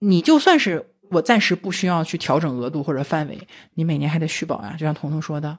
[0.00, 4.76] 你就算是我暂时不需要去调整额度或者范围，你每年还得续保呀。
[4.78, 5.58] 就像彤彤说的，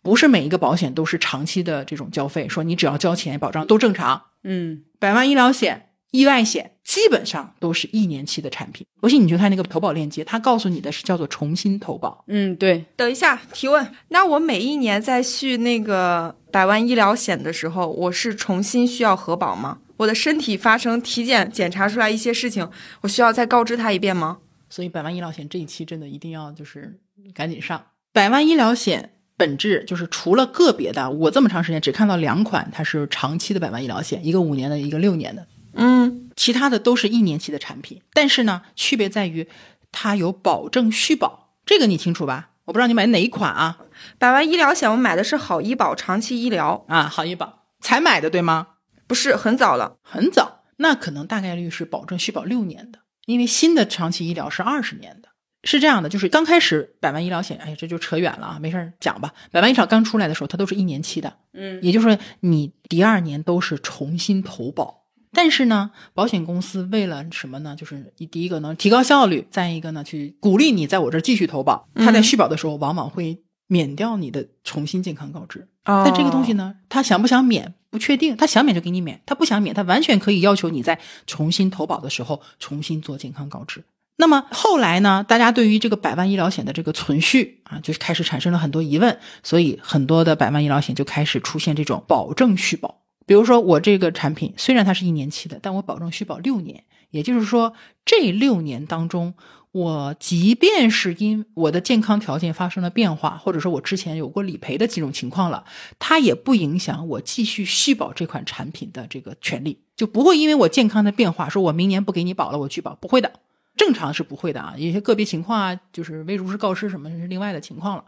[0.00, 4.22] 不是每一个保险都是长期的这种交费，说你只要交钱保障都正常。
[4.42, 8.86] 嗯百万医疗险、意外险基本上都是一年期的产品。
[9.00, 12.22] 不信你去看那个投保链接，它告诉你的是叫做重新投保。
[12.28, 13.84] 嗯，对，等一下，提问。
[14.08, 19.78] 那我每一年在续那个百万医疗险的时候，我是重新需要核保吗？
[19.96, 22.68] 我的身体发生体检检查出来一些事情，
[23.00, 24.38] 我需要再告知他一遍吗？
[24.68, 26.98] 所以百万医疗险这一期真的一定要就是
[27.34, 27.84] 赶紧上。
[28.12, 38.02] 百万医疗险本质就是除了个别的，我这么长时间只看到两款，它是长期的百万医疗险，一个五年的，一个六年的，嗯，其他的都是一年期的产品。
[38.12, 39.48] 但是呢，区别在于
[39.90, 42.50] 它有保证续保，这个你清楚吧？
[42.64, 43.78] 我不知道你买哪一款啊？
[44.18, 48.68] 百万医疗险我买的是好医保长期医疗，啊，好医保才买的对吗？
[49.06, 49.96] 不是很早了。
[50.02, 55.28] 很早，那可能大概率是保证续保六年的，因为新的长期医疗是二十年的。
[55.64, 59.32] 是这样的，就是刚开始百万医疗险，哎，这就扯远了啊，没事儿讲吧。
[59.50, 65.01] 百万医疗刚出来的时候，它都是一年期的，嗯也就是说你第二年都是重新投保。
[65.34, 67.74] 但是呢，保险公司为了什么呢？
[67.74, 71.88] 就是一第一个呢提高效率，再一个呢去鼓励你在我这儿继续投保。
[71.94, 75.66] 他在续保的时候，往往会免掉你的重新健康告知。
[75.86, 83.82] 哦但这个东西呢，他想不想免不确定，他想免就给你免，他不想免，他完全可以要求你在重新投保的时候重新做健康告知。
[84.16, 93.01] 那么后来呢，大家对于这个百万医疗险的这个存续啊，就开始产生了很多疑问，所以很多的百万医疗险就开始出现这种保证续保。
[93.32, 97.72] 比如说我这个产品虽然它是一年期的，但我保证续保六年，也就是说
[98.04, 99.32] 这六年当中，
[99.70, 105.64] 我即便是因我的健康条件发生了变化，或者说我之前有过理赔的几种情况了，
[105.98, 113.32] 它也不影响我继续续保这款产品的这个权利，就不会因为我健康的变化，说我明年不给你保了，我拒保，不会的，
[113.78, 118.04] 正常是不会的啊，有些个别情况啊，就是未如实告知什么是另外的情况了。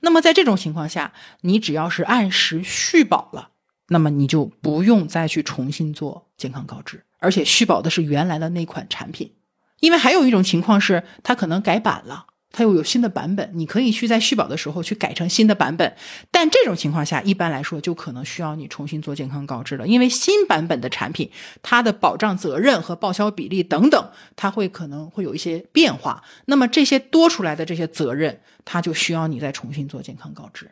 [0.00, 3.50] 那么在这种情况下，你只要是按时续保了，
[3.88, 9.32] 那么你就不用再去重新做健康告知，而且续保的是原来的那款产品。
[9.80, 15.94] 因为还有一种情况是，它可能改版了，它又有新的版本，你可以去在续保的时候去改成新的版本。
[16.30, 21.30] 但这种情况下，一般来说就可能需要你重新做健康告知了，因为新版本的产品，
[21.62, 26.24] 它的保障责任和报销比例等等，它会可能会有一些变化。
[26.46, 30.70] 那么这些多出来的这些责任，它就需要你再重新做健康告知。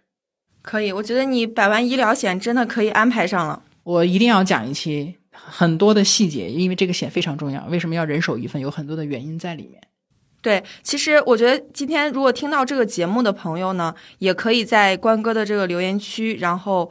[0.64, 3.62] 可以，我觉得你百万医疗险真的可以安排上了。
[3.82, 7.62] 我一定要讲一期很多的细节，因为这个险非常重要。
[7.66, 8.62] 为什么要人手一份？
[8.62, 9.78] 有很多的原因在里面。
[10.40, 16.90] 对，其实我觉得今天如果听到这个节目的朋友呢，也可以在关哥的这个留言区，然后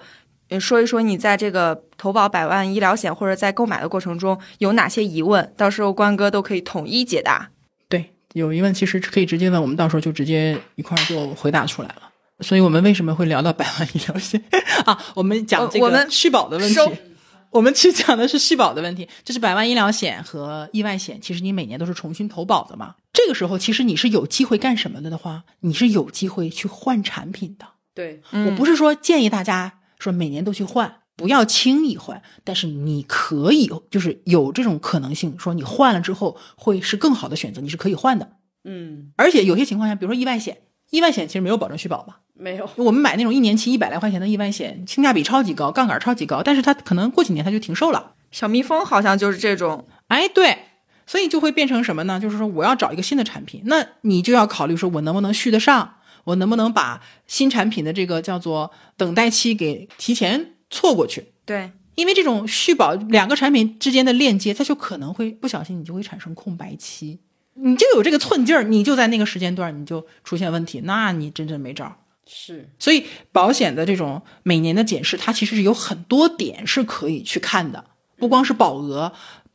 [0.50, 7.50] 呃说一说你在这个投保百万医疗险或者在购买的过程中有哪些疑问，到时候关哥都可以统一解答。
[7.90, 12.13] 对，有疑问其实可以直接问，我们到时候就直接一块儿就回答出来了。
[12.44, 14.44] 所以我们为什么会聊到百万医疗险
[14.86, 15.02] 啊？
[15.16, 16.80] 我们讲这我我们个续保的问题。
[17.50, 22.96] 我们其实讲的是续保的问题，就是百万医疗险和意外险，其实你每年都是重新投保的嘛。
[23.14, 27.68] 这个时候，其实你是有机会干什么的的话，你是有机会去换产品的。
[27.94, 38.32] 对，嗯我不是说建议大家说每年都去换，不要轻易换，但是你可以就是有这种可能性，说你换了之后会是更好的选择，你是可以换的。
[38.64, 40.58] 嗯，而且有些情况下，比如说意外险，
[40.90, 42.22] 意外险其实没有保证续保吧？
[42.36, 48.14] 没有，我们买那种一年期一百来块钱的意外险，性价比超级高，杠杆超级高，但是它可能过几年它就停售了。
[48.32, 50.58] 小蜜蜂好像就是这种，哎，对，
[51.06, 52.20] 所以就会变成什么呢？
[52.20, 61.34] 就是说我要找一个新的产品，那你就要考虑说我能不能续得上，我能不能把新产品的这个叫做等待期给提前错过去。
[61.46, 67.20] 对，因为这种续保两个产品之间的链接，它就可能会不小心你就会产生空白期，
[67.54, 71.96] 你就有这个寸劲儿，你就在那个时间段你就出现问题，那你真真没招儿。
[72.26, 77.84] 是，所以保险的这种每年的检视，它其实是有很多点是可以去看的，
[78.18, 79.12] 不光是保额、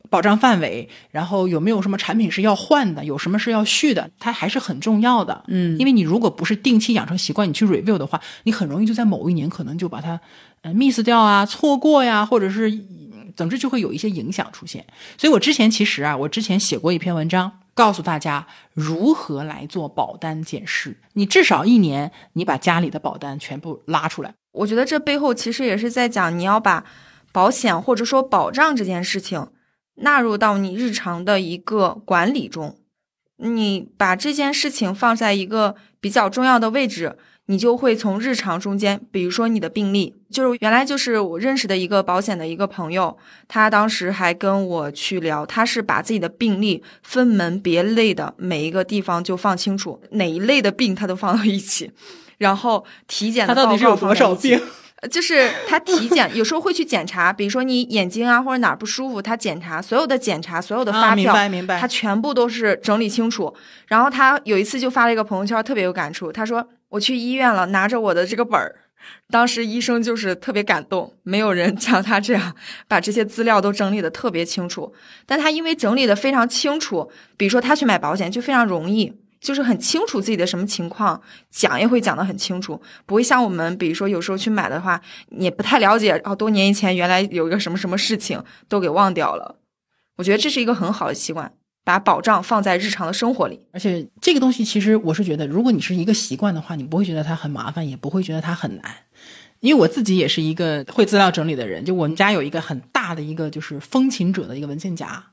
[0.09, 5.43] 保障范围，然后有没有什么产品是要换的，有什么是要续的，它还是很重要的。
[5.47, 10.19] 嗯因为你如果不是定期养成习惯，你去 review 的话，你很容易就在某一年可能就把它
[10.61, 14.85] 呃 miss 掉啊、错过呀，或者是嗯总之就会有一些影响出现。
[15.17, 17.51] 所以我之前其实啊，我之前写过一篇文章。
[17.79, 24.33] 告诉大家如何来做保单检视，你至少一年，你把家里的保单全部拉出来。
[24.51, 26.83] 我觉得这背后其实也是在讲你要把
[27.31, 29.47] 保险或者说保障这件事情
[29.95, 32.75] 纳入到你日常的一个管理中，
[33.37, 37.17] 你把这件事情放在一个比较重要的位置，
[37.49, 51.91] 你就会从日常中间，比如说你的病例，就是原来就是我认识的一个保险的一个朋友，他当时还跟我去聊，他是把自己的病例分门别类的每一个地方就放清楚，哪一类的病他都放到一起，
[52.37, 54.61] 然后体检的他到底是有多少病？
[55.09, 63.51] 就是他体检有时候会去检查，比如说你眼睛啊或者哪儿不舒服，他检查所有的检查所有的发票，明白明白，他全部都是整理清楚。
[63.87, 66.69] 然后他有一次就发了一个朋友圈，特别有感触，他说。
[66.89, 68.75] 我去医院了，拿着我的这个本儿，
[69.29, 72.55] 当时医生就是特别感动，没有人 像他这样
[72.87, 74.93] 把这些资料都整理的特别清楚。
[75.25, 89.57] 但他因为整理的非常清楚，比如说他去买保险就非常容易，就是很清楚自己的什么情况，讲也会讲得很清楚，不会像我们，比如说有时候去买的话，也不太了解，哦，多年以前原来有一个什么什么事情都给忘掉了。
[90.17, 91.53] 我觉得这是一个很好的习惯。
[91.89, 98.95] 把保障放在日常的生活里，而且这个东西其实我是觉得，如果你是一个习惯的话，你不会觉得它很麻烦，也不会觉得它很难。
[99.59, 105.23] 因为我自己也是一个会资料整理的人，就我们家有一个很大的一个就是风琴者的一个文件夹，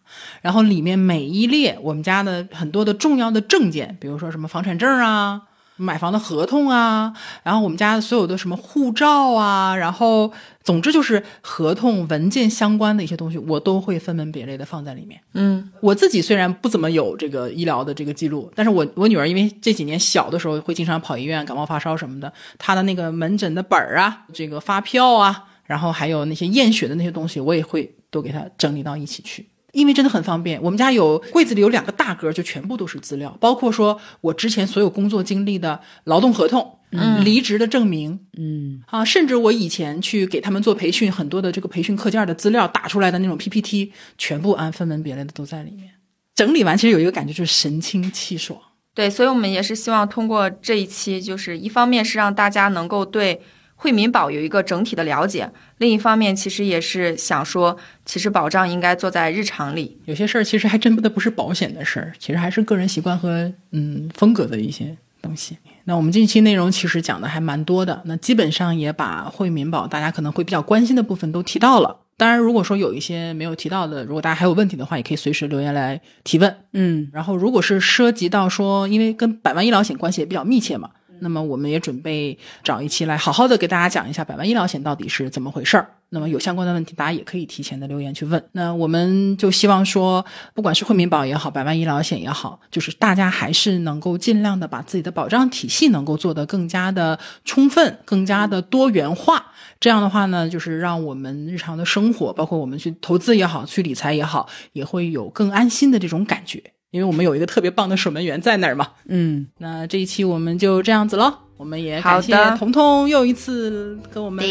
[0.40, 5.42] 然后里面每一列我们家的很多的重要的证件，比如说什么房产证啊。
[5.76, 7.12] 买房的合同啊，
[7.42, 15.20] 然后我们家所有的什么护照啊，然后总之就是合同文件相关的一些东西，我都会分门别类的放在里面。
[15.34, 29.46] 嗯，我自己虽然不怎么有这个医疗的这个记录，但是我我女儿因为这几年小的时候会经常跑医院感冒发烧什么的，她的那个门诊的本儿啊，这个发票啊，然后还有那些验血的那些东西，我也会都给她整理到一起去。
[29.76, 45.90] 因为真的很方便，我们家有柜子里有两个大格，就全部都是资料，包括说我之前所有工作经历的劳动合同、嗯，离职的证明，嗯啊，甚至我以前去给他们做培训，很多的这个培训课件的资料打出来的那种 PPT，全部按分门别类的都在里面。
[46.34, 48.58] 整理完，其实有一个感觉就是神清气爽。
[48.94, 53.42] 对，所以我们也是希望通过这一期，就是一方面是让大家能够对。
[53.76, 55.48] 惠民保有一个整体的了解，
[55.78, 59.96] 另一方面其实也是想说，其实保障应该做在日常里。
[60.06, 65.58] 有些事儿其实还真不得不是保险的事儿，其实还是个人习惯和嗯风格的一些东西。
[65.84, 72.00] 那我们近期内容其实讲的还蛮多的，那基本上也把惠民保大家可能会比较关心的部分都提到了。
[72.16, 76.56] 当然，如果说有一些没有提到的，如果大家还有问题的话，也可以随时留言来提问。
[76.72, 80.88] 嗯，然后如果是涉及到说，因为跟百万医疗险关系也比较密切嘛。
[81.20, 85.88] 那么我们也准备找一期来好好的给大家讲一下百万医疗险到底是怎么回事儿。
[86.10, 88.42] 那么有相关的问题，大家也可以提前的留言去问。
[88.52, 99.44] 那我们就希望说，不管是惠民保也好，百万医疗险也好，就是大家还是能够尽量的把自己的保障体系能够做得更加的充分、更加的多元化。
[99.80, 106.62] 这样的话呢，就是让我们日常的生活，包括我们去投资也好，去理财也好，也会有更安心的这种感觉。
[106.96, 111.30] 因为我们有一个特别棒的守门员在那儿嘛，嗯，那这一期我们就这样子喽。
[111.58, 114.42] 我们也感谢彤彤又一次跟我们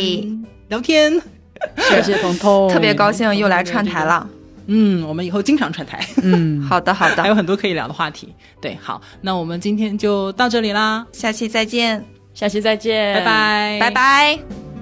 [0.67, 1.11] 聊天，
[1.89, 4.27] 谢谢彤彤， 特别高兴又来串台了。
[4.67, 5.99] 嗯，我们以后经常串台。
[6.21, 8.29] 嗯，好的好的，还有很多可以聊的话题。
[8.61, 14.74] 对，好，那我们今天就到这里啦，下期再见，下期再见，拜拜，拜拜。